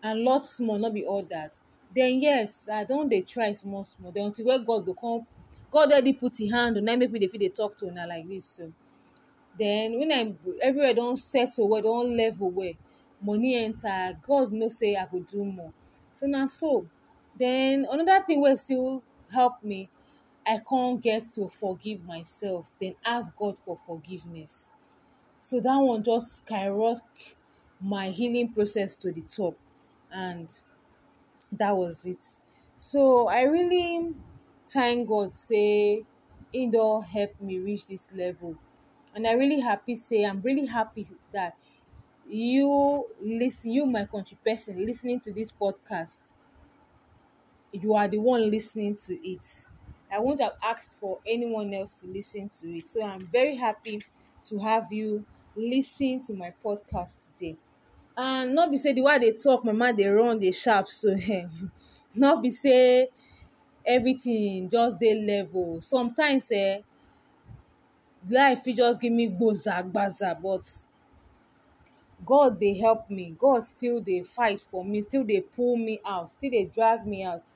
and 0.02 0.22
lot 0.24 0.46
small 0.46 0.78
no 0.78 0.90
be 0.90 1.02
that 1.28 1.52
then 1.94 2.20
yes 2.20 2.68
i 2.68 2.84
don 2.84 3.08
dey 3.08 3.22
try 3.22 3.52
small 3.52 3.84
small. 3.84 4.12
Then 4.12 4.26
until 4.26 4.46
where 4.46 4.58
god 4.58 4.86
go 4.86 4.94
come 4.94 5.26
god 5.70 5.92
already 5.92 6.12
put 6.12 6.38
him 6.40 6.50
hand 6.50 6.76
im 6.78 6.84
make 6.84 7.10
me 7.10 7.18
dey 7.18 7.28
fit 7.28 7.40
dey 7.40 7.48
talk 7.48 7.76
to 7.78 7.86
una 7.86 8.06
like 8.06 8.28
this 8.28 8.46
so. 8.46 8.72
Then 9.58 9.98
when 9.98 10.12
i 10.12 10.36
everywhere 10.62 10.94
don 10.94 11.16
settle 11.16 11.68
well 11.68 11.82
don 11.82 12.16
level 12.16 12.50
well 12.50 12.74
money 13.20 13.56
enter 13.56 14.18
god 14.22 14.52
know 14.52 14.68
say 14.68 14.96
i 14.96 15.06
go 15.06 15.20
do 15.20 15.44
more. 15.44 15.72
So 16.12 16.26
na 16.26 16.46
so. 16.46 16.88
Then 17.38 17.86
another 17.90 18.24
thing 18.26 18.40
wey 18.40 18.54
still 18.56 19.04
help 19.32 19.62
me 19.62 19.90
i 20.46 20.58
can't 20.68 21.00
get 21.00 21.24
to 21.34 21.48
forgive 21.48 22.04
myself. 22.04 22.70
Then 22.80 22.96
ask 23.04 23.34
god 23.36 23.58
for 23.58 23.78
forgiveness. 23.86 24.72
So 25.38 25.60
that 25.60 25.78
one 25.78 26.02
just 26.04 26.36
skyrocket 26.38 27.36
my 27.80 28.10
healing 28.10 28.52
process 28.52 28.96
to 28.96 29.12
the 29.12 29.22
top 29.22 29.56
and 30.16 30.60
that 31.52 31.76
was 31.76 32.06
it. 32.06 32.24
So 32.76 33.28
i 33.28 33.42
really 33.42 34.14
thank 34.68 35.08
god 35.08 35.34
say 35.34 36.04
he 36.52 36.68
don 36.68 37.02
help 37.02 37.40
me 37.40 37.58
reach 37.58 37.86
this 37.88 38.12
level. 38.12 38.56
And 39.14 39.26
i 39.26 39.32
really 39.32 39.60
happy 39.60 39.94
say 39.94 40.24
i'm 40.24 40.40
really 40.42 40.66
happy 40.66 41.06
that 41.32 41.56
you 42.28 43.06
listen 43.20 43.72
you 43.72 43.86
my 43.86 44.06
country 44.06 44.38
person 44.44 44.84
listening 44.86 45.20
to 45.20 45.32
this 45.32 45.52
podcast 45.52 46.34
you 47.72 47.94
are 47.94 48.08
the 48.08 48.18
one 48.18 48.50
listening 48.50 48.94
to 48.96 49.14
it. 49.28 49.66
I 50.10 50.18
won't 50.20 50.40
have 50.40 50.56
asked 50.62 50.98
for 50.98 51.20
anyone 51.26 51.74
else 51.74 51.92
to 52.00 52.08
listen 52.08 52.48
to 52.48 52.76
it. 52.78 52.86
So 52.86 53.02
i'm 53.02 53.26
very 53.26 53.56
happy 53.56 54.02
to 54.44 54.58
have 54.58 54.92
you 54.92 55.26
listen 55.56 56.20
to 56.22 56.34
my 56.34 56.54
podcast 56.64 57.28
today 57.36 57.56
and 58.16 58.54
not 58.54 58.70
be 58.70 58.76
say 58.76 58.92
the 58.92 59.02
way 59.02 59.14
i 59.14 59.18
dey 59.18 59.32
talk 59.32 59.64
my 59.64 59.72
mind 59.72 59.96
dey 59.98 60.08
run 60.08 60.38
dey 60.38 60.50
sharp 60.50 60.88
so 60.88 61.12
um 61.32 61.70
not 62.14 62.42
be 62.42 62.50
say 62.50 63.08
everything 63.86 64.68
just 64.68 64.98
dey 65.00 65.14
level. 65.26 65.80
Sometimes 65.82 66.50
eh 66.52 66.80
life 68.28 68.62
fit 68.64 68.76
just 68.76 69.00
give 69.00 69.12
me 69.12 69.26
gboza 69.28 69.74
gbaza 69.90 70.30
but 70.42 70.64
god 72.24 72.58
dey 72.60 72.74
help 72.78 73.08
me. 73.10 73.34
God 73.38 73.62
still 73.64 74.00
dey 74.00 74.22
fight 74.22 74.60
for 74.70 74.84
me 74.84 75.02
still 75.02 75.24
dey 75.24 75.40
pull 75.40 75.76
me 75.76 76.00
out 76.04 76.32
still 76.32 76.50
dey 76.50 76.64
drag 76.66 77.06
me 77.06 77.22
out. 77.24 77.48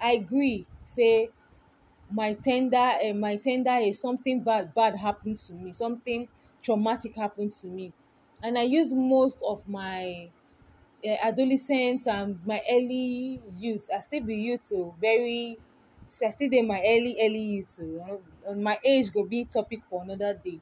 I 0.00 0.18
gree 0.18 0.66
say 0.84 1.30
my 2.10 2.34
tender 2.34 2.90
um 3.04 3.20
my 3.20 3.36
tender 3.36 3.70
age 3.72 3.96
something 3.96 4.42
bad 4.42 4.74
bad 4.74 4.96
happen 4.96 5.34
to 5.36 5.54
me 5.54 5.72
something 5.72 6.28
traumatic 6.62 7.14
happen 7.16 7.50
to 7.50 7.68
me 7.68 7.92
and 8.42 8.58
i 8.58 8.62
use 8.62 8.94
most 8.94 9.42
of 9.46 9.66
my 9.68 10.30
um 11.06 11.16
adolescent 11.22 12.06
and 12.08 12.44
my 12.46 12.62
early 12.70 13.42
youth 13.54 13.88
i 13.94 14.00
still 14.00 14.24
be 14.24 14.36
youth 14.36 14.70
o 14.74 14.94
very 15.00 15.58
i 16.26 16.30
still 16.30 16.50
dey 16.50 16.62
my 16.62 16.80
early 16.92 17.16
early 17.22 17.44
youth 17.56 17.78
my 18.68 18.78
age 18.84 19.12
go 19.12 19.24
be 19.24 19.44
topic 19.46 19.82
for 19.90 20.02
another 20.02 20.34
day. 20.44 20.60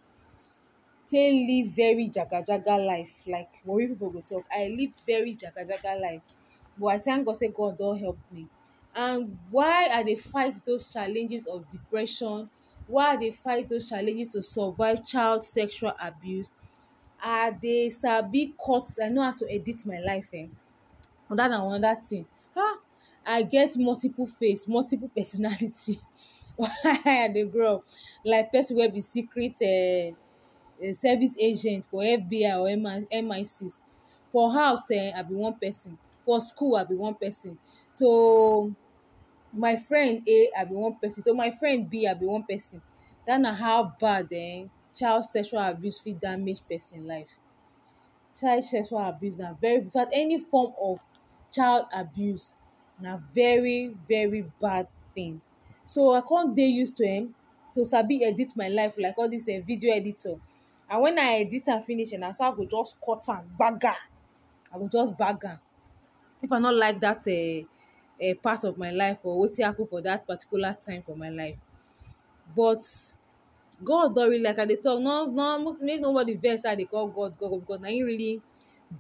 Take 1.09 1.47
live 1.49 1.73
very 1.75 2.11
jagajaga 2.11 2.77
life. 2.85 3.23
Like 3.27 3.51
warri 3.65 3.87
people 3.89 4.11
go 4.11 4.21
talk 4.21 4.47
i 4.51 4.67
live 4.79 4.93
very 5.07 5.37
jagajaga 5.37 5.93
life. 6.01 6.23
But 6.77 6.87
i 6.87 6.99
thank 6.99 7.27
god 7.27 7.37
say 7.37 7.49
god 7.49 7.79
don't 7.79 7.99
help 7.99 8.19
me. 8.31 8.51
And 8.95 9.39
why 9.51 9.89
are 9.93 10.05
they 10.05 10.17
fight 10.17 10.57
those 10.67 10.93
challenges 10.93 11.47
of 11.47 11.69
depression 11.71 12.51
why 12.87 13.13
i 13.13 13.17
dey 13.17 13.31
fight 13.33 13.69
those 13.69 13.89
challenges 13.89 14.29
to 14.35 14.43
survive 14.43 15.05
child 15.07 15.45
sexual 15.45 15.93
abuse 16.01 16.51
i 17.21 17.51
dey 17.51 17.91
sabi 17.91 18.55
cut 18.65 18.89
i 19.03 19.09
know 19.09 19.23
how 19.23 19.33
to 19.33 19.47
edit 19.53 19.85
my 19.87 19.99
life 19.99 20.29
um 20.35 20.57
that 21.37 21.51
na 21.51 21.67
another 21.75 22.01
thing. 22.01 22.27
Um 22.57 22.81
i 23.27 23.43
get 23.43 23.77
multiple 23.77 24.27
face 24.27 24.69
multiple 24.69 25.09
personality. 25.17 26.01
I 26.61 27.29
dey 27.35 27.47
grow 27.47 27.85
like 28.25 28.53
person 28.53 28.77
wey 28.77 28.89
be 28.89 29.01
secret 29.01 29.57
um 29.63 30.95
service 30.95 31.37
agent 31.39 31.87
for 31.87 32.03
fbi 32.03 32.57
or 32.59 33.23
mi 33.23 33.45
six 33.45 33.81
for 34.33 34.53
house 34.53 34.91
um 34.91 35.13
i 35.17 35.23
be 35.23 35.35
one 35.35 35.59
person. 35.59 35.99
For 36.25 36.41
school 36.41 36.77
i 36.77 36.85
be 36.85 36.95
one 36.95 37.15
person. 37.17 37.59
To 37.99 38.75
my 39.53 39.77
friend 39.77 40.23
a 40.29 40.51
i 40.59 40.65
be 40.65 40.75
one 40.75 40.99
person. 41.01 41.23
To 41.25 41.35
my 41.35 41.51
friend 41.51 41.89
b 41.91 42.07
i 42.07 42.15
be 42.15 42.27
one 42.27 42.45
person. 42.45 42.83
That 43.27 43.41
na 43.41 43.55
how 43.55 43.95
bad 44.01 44.33
um 44.33 44.71
child 44.97 45.25
sexual 45.25 45.61
abuse 45.73 46.01
fit 46.01 46.21
damage 46.21 46.61
person 46.71 47.07
life. 47.07 47.39
Child 48.39 48.65
sexual 48.65 48.99
abuse 49.13 49.37
na 49.39 49.55
very 49.55 49.77
infact 49.81 50.11
any 50.15 50.39
form 50.39 50.73
of 50.81 51.01
child 51.51 51.87
abuse 52.03 52.55
na 53.01 53.17
very 53.35 53.89
very 54.09 54.43
bad 54.61 54.89
thing. 55.15 55.41
So 55.85 56.13
i 56.13 56.21
come 56.21 56.55
dey 56.55 56.69
use 56.83 56.93
to 57.01 57.05
um 57.19 57.35
to 57.73 57.85
sabi 57.87 58.25
edit 58.25 58.53
my 58.57 58.69
life 58.69 58.95
like 58.99 59.17
all 59.19 59.29
this 59.29 59.49
um 59.49 59.63
video 59.63 59.93
editor. 59.95 60.37
And 60.91 61.03
when 61.03 61.19
i 61.19 61.41
edit 61.45 61.69
am 61.69 61.83
finish 61.83 62.13
um 62.15 62.21
na 62.21 62.33
so 62.33 62.45
i 62.45 62.55
go 62.55 62.65
just 62.67 63.01
cut 63.01 63.25
am 63.29 63.49
gbaga 63.59 63.95
i 64.73 64.79
go 64.79 64.89
just 64.89 65.17
bag 65.19 65.39
if 66.43 66.53
i 66.53 66.59
no 66.59 66.71
like 66.71 67.01
that 67.01 67.23
um 67.27 67.69
um 68.23 68.37
part 68.43 68.65
of 68.65 68.79
my 68.79 68.91
life 68.91 69.21
or 69.25 69.43
wetin 69.43 69.65
happen 69.65 69.87
for 69.87 70.01
that 70.03 70.27
particular 70.27 70.77
time 70.81 71.03
for 71.03 71.17
my 71.17 71.29
life. 71.31 71.59
But 72.57 72.85
god 73.85 74.15
don 74.15 74.29
really 74.31 74.43
like 74.45 74.59
i 74.59 74.65
dey 74.65 74.77
talk 74.77 75.01
no 75.01 75.27
no 75.27 75.77
make 75.81 76.01
nobody 76.01 76.35
vex 76.35 76.65
i 76.65 76.75
dey 76.75 76.85
call 76.87 77.09
god 77.09 77.37
god 77.39 77.61
because 77.61 77.81
na 77.81 77.89
him 77.89 78.07
really 78.07 78.43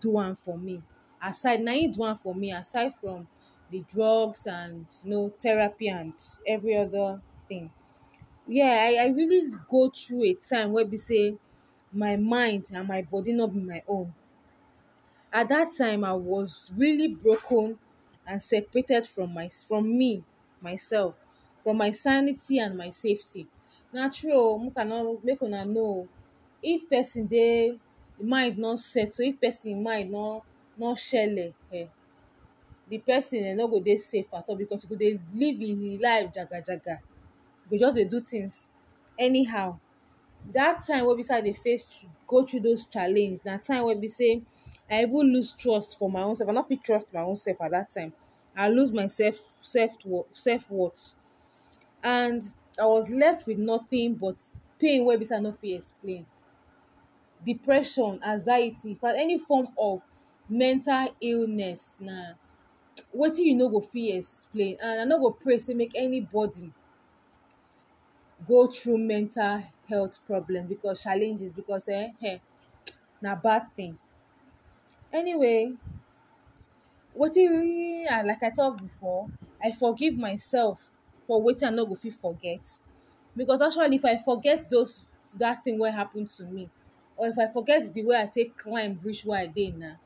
do 0.00 0.18
am 0.18 0.36
for 0.36 0.58
me. 0.58 0.82
Aside 1.22 1.60
na 1.62 1.72
him 1.72 1.92
do 1.92 2.04
am 2.04 2.16
for 2.16 2.34
me 2.34 2.52
aside 2.52 2.94
from 3.00 3.28
the 3.70 3.80
drugs 3.82 4.46
and 4.46 4.86
you 5.04 5.10
know 5.10 5.28
therapy 5.30 5.88
and 5.88 6.14
every 6.46 6.76
other 6.76 7.22
thing. 7.48 7.70
Yeah 8.46 8.88
i 8.90 9.04
i 9.04 9.08
really 9.08 9.52
go 9.70 9.90
through 9.90 10.24
a 10.24 10.34
time 10.34 10.72
wey 10.72 10.84
be 10.84 10.96
say 10.98 11.36
my 11.92 12.16
mind 12.16 12.70
and 12.74 12.88
my 12.88 13.02
body 13.02 13.32
no 13.34 13.46
be 13.48 13.60
my 13.60 13.82
own. 13.88 14.14
At 15.32 15.48
that 15.50 15.70
time 15.76 16.02
i 16.04 16.12
was 16.12 16.70
really 16.76 17.06
broken 17.14 17.78
and 18.26 18.42
separated 18.42 19.06
from 19.06 19.32
my 19.32 19.48
from 19.48 19.96
me 19.96 20.24
myself 20.60 21.14
from 21.62 21.76
my 21.76 21.92
sanity 21.92 22.58
and 22.58 22.76
my 22.76 22.90
safety 22.90 23.46
na 23.92 24.08
true 24.14 24.32
o 24.34 24.58
make 24.58 24.78
i 24.78 24.84
no 24.84 25.20
make 25.24 25.42
una 25.42 25.64
know 25.64 26.08
if 26.62 26.88
person 26.90 27.26
dey 27.26 27.78
mind 28.32 28.58
no 28.58 28.76
settle 28.76 29.24
if 29.30 29.40
person 29.40 29.82
mind 29.82 30.10
no 30.10 30.42
no 30.78 30.94
shele 30.94 31.54
um 31.72 31.88
the 32.88 32.98
person 32.98 33.50
um 33.50 33.56
no 33.56 33.68
go 33.68 33.80
dey 33.80 33.96
safe 33.96 34.32
at 34.34 34.48
all 34.48 34.56
because 34.56 34.84
e 34.84 34.88
go 34.88 34.96
dey 34.96 35.18
live 35.34 35.58
him 35.60 36.00
life 36.00 36.30
jagajaga. 36.32 36.96
E 37.66 37.68
go 37.70 37.78
just 37.78 37.96
dey 37.96 38.04
do 38.04 38.20
things 38.20 38.68
anyhow. 39.18 39.78
That 40.52 40.84
time 40.86 41.06
wey 41.06 41.16
be 41.16 41.22
say 41.22 41.36
i 41.36 41.40
dey 41.40 41.52
face 41.52 41.86
go 42.26 42.42
through 42.42 42.60
those 42.60 42.86
challenge 42.86 43.40
na 43.44 43.58
time 43.58 43.84
wey 43.84 43.94
be 43.94 44.08
say 44.08 44.42
i 44.90 45.02
even 45.02 45.32
lose 45.34 45.52
trust 45.52 45.98
for 45.98 46.10
my 46.10 46.22
own 46.22 46.36
self. 46.36 46.50
I 46.50 46.54
no 46.54 46.62
fit 46.64 46.84
trust 46.84 47.12
my 47.12 47.20
own 47.22 47.36
self 47.36 47.60
at 47.62 47.72
that 47.72 47.90
time. 47.90 48.12
I 48.56 48.68
lose 48.70 48.92
my 48.92 49.08
self 49.08 49.36
self 49.62 49.92
self 50.32 50.70
worth. 50.70 51.14
And 52.02 52.52
i 52.80 52.86
was 52.86 53.10
left 53.10 53.46
with 53.46 53.58
nothing 53.58 54.14
but 54.14 54.50
pain 54.78 55.04
wey 55.04 55.16
be 55.16 55.26
i 55.32 55.38
no 55.40 55.52
fit 55.52 55.74
explain. 55.78 56.26
Depression 57.44 58.22
anxiety 58.22 58.90
infact 58.90 59.16
any 59.18 59.38
form 59.38 59.68
of 59.78 60.02
mental 60.50 61.16
illness 61.20 61.96
na 62.00 62.34
wetin 63.14 63.46
you 63.46 63.56
no 63.56 63.68
go 63.70 63.80
fit 63.80 64.16
explain. 64.16 64.78
And 64.82 65.00
i 65.02 65.04
no 65.04 65.18
go 65.20 65.32
pray 65.32 65.58
say 65.58 65.74
make 65.74 65.94
anybody 65.96 66.72
go 68.46 68.66
through 68.66 68.96
mental 68.98 69.62
health 69.88 70.24
problem 70.26 70.66
because 70.66 71.02
challenges 71.02 71.52
because 71.52 71.86
eh 71.88 72.08
um 72.30 72.40
na 73.22 73.36
bad 73.36 73.64
thing. 73.76 73.98
Anyway 75.12 75.76
wetin 77.14 78.06
like 78.28 78.42
I 78.42 78.50
talk 78.50 78.80
before 78.80 79.30
I 79.62 79.72
forgive 79.72 80.16
myself 80.16 80.92
for 81.26 81.42
wetin 81.42 81.68
I 81.68 81.70
no 81.70 81.86
go 81.86 81.94
fit 81.94 82.14
forget. 82.14 82.60
Because 83.36 83.60
actually 83.62 83.96
if 83.96 84.04
I 84.04 84.16
forget 84.16 84.68
those 84.70 85.06
that 85.36 85.64
thing 85.64 85.78
wey 85.78 85.90
happen 85.90 86.26
to 86.26 86.44
me 86.44 86.70
or 87.16 87.28
if 87.28 87.38
I 87.38 87.48
forget 87.52 87.92
the 87.92 88.04
way 88.04 88.20
I 88.20 88.26
take 88.26 88.56
climb 88.56 89.00
reach 89.02 89.24
where 89.24 89.40
I 89.40 89.46
dey 89.46 89.70
now 89.70 89.98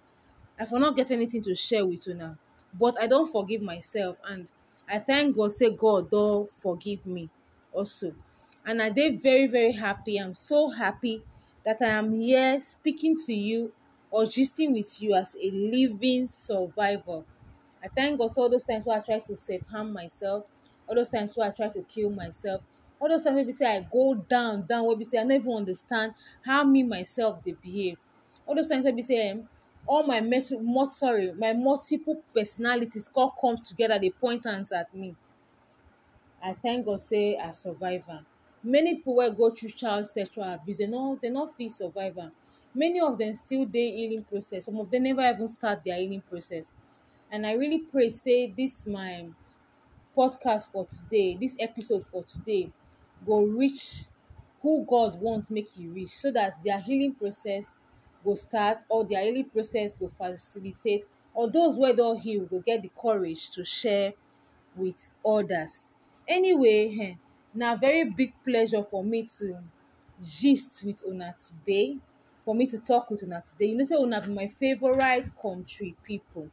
I 0.59 0.65
for 0.67 0.79
not 0.79 0.97
get 0.97 1.11
anything 1.11 1.43
to 1.43 1.55
share 1.55 1.87
with 1.87 2.07
una. 2.09 2.39
But 2.73 3.01
I 3.03 3.07
don 3.07 3.31
forgive 3.31 3.63
myself 3.63 4.19
and 4.25 4.51
I 4.89 4.99
thank 4.99 5.37
God 5.37 5.53
say 5.53 5.71
God 5.71 6.11
don 6.11 6.49
forgive 6.55 7.05
me 7.07 7.31
also. 7.73 8.15
And 8.65 8.81
I 8.83 8.91
dey 8.91 9.17
very 9.17 9.47
very 9.47 9.73
happy. 9.73 10.19
I'm 10.19 10.35
so 10.35 10.69
happy 10.71 11.25
that 11.65 11.81
I 11.83 11.87
am 11.89 12.13
here 12.15 12.61
speaking 12.61 13.17
to 13.27 13.35
you 13.35 13.73
or 14.11 14.25
gisting 14.25 14.73
with 14.73 15.01
you 15.03 15.15
as 15.15 15.37
a 15.37 15.51
living 15.51 16.29
survivor. 16.29 17.25
I 17.83 17.89
thank 17.89 18.19
God 18.19 18.31
all 18.37 18.49
those 18.49 18.65
times 18.65 18.87
wey 18.87 18.97
I 18.97 19.01
try 19.01 19.21
to 19.21 19.37
self 19.37 19.63
harm 19.69 19.93
myself 19.93 20.45
all 20.91 20.97
those 20.97 21.09
times 21.09 21.37
wey 21.37 21.47
I 21.47 21.51
try 21.53 21.69
to 21.71 21.83
kill 21.85 22.11
myself 22.11 22.63
all 23.01 23.09
those 23.09 23.23
times 23.23 23.37
wey 23.37 23.45
be 23.45 23.53
say 23.53 23.77
I 23.79 23.81
go 23.81 24.15
down 24.15 24.67
down 24.67 24.87
wey 24.87 24.97
be 24.97 25.05
say 25.05 25.19
I 25.19 25.25
no 25.25 25.35
even 25.37 25.53
understand 25.53 26.15
how 26.45 26.65
me 26.65 26.83
myself 26.83 27.43
they 27.45 27.53
behave. 27.53 27.99
All 28.47 28.55
those 28.57 28.69
times 28.69 28.85
wey 28.85 28.93
be 28.93 29.03
say 29.03 29.31
um 29.31 29.49
all 29.87 30.03
my 30.03 30.21
mental 30.21 30.91
sorry 30.91 31.33
my 31.33 31.53
multiple 31.55 32.23
personalities 32.35 33.11
all 33.15 33.31
come 33.41 33.59
together 33.63 33.99
they 33.99 34.11
point 34.11 34.45
hands 34.45 34.73
at 34.73 34.93
me. 34.95 35.17
I 36.43 36.55
thank 36.55 36.87
God 36.87 37.01
say 37.01 37.37
I 37.37 37.53
survive 37.53 38.09
am. 38.09 38.27
Many 38.63 38.97
people 38.97 39.31
go 39.33 39.51
through 39.51 39.71
child 39.71 40.07
sexual 40.07 40.45
abuse 40.45 40.79
dem 40.79 40.91
no 40.91 41.17
dem 41.23 41.35
no 41.35 41.47
fit 41.47 41.71
survive 41.71 42.19
am. 42.19 42.33
Many 42.75 43.01
of 43.01 43.17
them 43.19 43.35
still 43.35 43.65
dey 43.65 43.93
healing 43.97 44.25
process. 44.25 44.67
Some 44.67 44.79
of 44.81 44.91
them 44.91 45.05
never 45.05 45.23
even 45.23 45.49
start 45.49 45.85
their 45.85 45.99
healing 45.99 46.23
process. 46.23 46.73
And 47.31 47.47
I 47.47 47.53
really 47.53 47.79
pray 47.79 48.11
say 48.11 48.49
this 48.51 48.87
my 48.87 49.29
podcast 50.21 50.71
for 50.73 50.87
today 50.87 51.37
this 51.41 51.57
episode 51.59 52.05
for 52.07 52.23
today 52.25 52.71
go 53.27 53.43
reach 53.43 54.05
who 54.63 54.85
god 54.89 55.21
want 55.21 55.51
make 55.51 55.77
you 55.79 55.91
reach 55.91 56.11
so 56.11 56.31
that 56.31 56.55
their 56.65 56.81
healing 56.81 57.15
process 57.15 57.75
go 58.25 58.35
start 58.35 58.85
or 58.89 59.05
their 59.05 59.23
healing 59.23 59.49
process 59.49 59.97
go 59.97 60.11
facilitate 60.19 61.05
or 61.35 61.49
those 61.51 61.79
wey 61.79 61.93
don 61.95 62.17
heal 62.17 62.45
go 62.47 62.61
get 62.61 62.83
the 62.83 62.91
courage 63.01 63.51
to 63.51 63.65
share 63.65 64.13
with 64.77 65.11
others. 65.27 65.95
Anyway 66.29 66.83
um 67.13 67.21
na 67.55 67.75
very 67.77 68.05
big 68.05 68.33
pleasure 68.45 68.85
for 68.85 69.03
me 69.03 69.25
to 69.25 69.47
gist 70.23 70.85
with 70.85 71.03
una 71.07 71.35
today 71.39 71.97
for 72.45 72.55
me 72.55 72.67
to 72.67 72.79
talk 72.79 73.11
with 73.11 73.23
una 73.23 73.43
today. 73.47 73.67
You 73.71 73.77
know 73.77 73.85
say 73.85 73.97
una 73.97 74.21
be 74.21 74.29
my 74.33 74.49
favourite 74.49 75.29
country 75.41 75.97
people. 76.05 76.51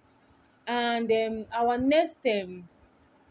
And 0.68 1.12
um 1.12 1.46
our 1.54 1.78
next 1.78 2.18
um 2.26 2.68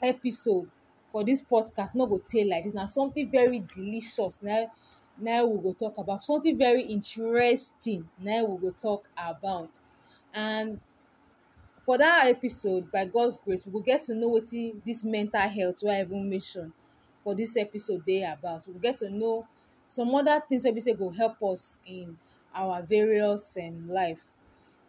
episode 0.02 0.70
for 1.12 1.24
this 1.24 1.42
podcast 1.42 1.94
no 1.94 2.06
go 2.06 2.18
tey 2.18 2.44
like 2.44 2.64
this. 2.64 2.74
Na 2.74 2.87
something 2.87 3.30
very 3.30 3.61
delicious. 3.61 4.42
Na 4.42 4.66
na 5.18 5.44
we 5.44 5.62
go 5.62 5.72
talk 5.72 5.98
about. 5.98 6.22
Something 6.24 6.59
very 6.59 6.82
interesting 6.82 8.09
na 8.18 8.42
we 8.42 8.59
go 8.61 8.70
talk 8.72 9.09
about. 9.16 9.70
And 10.35 10.80
for 11.80 11.98
that 11.98 12.26
episode 12.26 12.90
by 12.90 13.04
god's 13.04 13.37
grace 13.37 13.64
we 13.66 13.72
go 13.72 13.80
get 13.80 14.02
to 14.02 14.14
know 14.14 14.28
wetin 14.30 14.82
this 14.85 15.04
mental 15.04 15.48
health 15.48 15.82
wey 15.82 15.96
i 15.96 16.00
even 16.00 16.28
mention 16.28 16.72
for 17.22 17.35
this 17.35 17.56
episode 17.56 18.04
dey 18.04 18.22
about. 18.22 18.66
We 18.66 18.74
go 18.74 18.78
get 18.80 18.98
to 18.98 19.11
know 19.11 19.46
some 19.87 20.14
other 20.14 20.42
things 20.48 20.64
wey 20.64 20.72
be 20.72 20.80
say 20.80 20.94
go 20.94 21.11
help 21.11 21.42
us 21.42 21.80
in 21.87 22.18
our 22.54 22.82
various 22.82 23.56
um 23.59 23.88
life. 23.88 24.20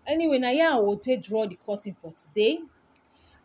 Anyway 0.06 0.40
na 0.40 0.50
here 0.50 0.70
i 0.70 0.76
go 0.78 0.96
take 0.96 1.22
draw 1.24 1.46
the 1.48 1.56
curtain 1.56 1.96
for 2.02 2.12
today 2.14 2.60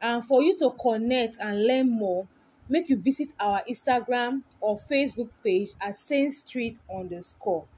and 0.02 0.24
for 0.24 0.42
you 0.42 0.54
to 0.58 0.70
connect 0.72 1.38
and 1.40 1.66
learn 1.66 1.90
more 1.90 2.28
make 2.68 2.88
you 2.90 2.96
visit 2.96 3.32
our 3.40 3.62
instagram 3.70 4.42
or 4.60 4.78
facebook 4.78 5.30
page 5.44 5.70
at 5.80 5.96
sane 5.98 6.30
street 6.30 6.78
underscore. 6.94 7.68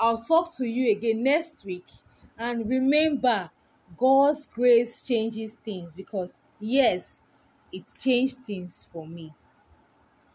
I'll 0.00 0.18
talk 0.18 0.54
to 0.56 0.66
you 0.66 0.90
again 0.90 1.22
next 1.22 1.64
week. 1.64 1.88
And 2.36 2.68
remember 2.68 3.50
god's 3.96 4.46
grace 4.46 5.02
changes 5.02 5.54
things 5.54 5.94
because 5.94 6.40
yes 6.58 7.22
it 7.72 7.84
changed 7.98 8.44
things 8.46 8.86
for 8.92 9.06
me 9.06 9.34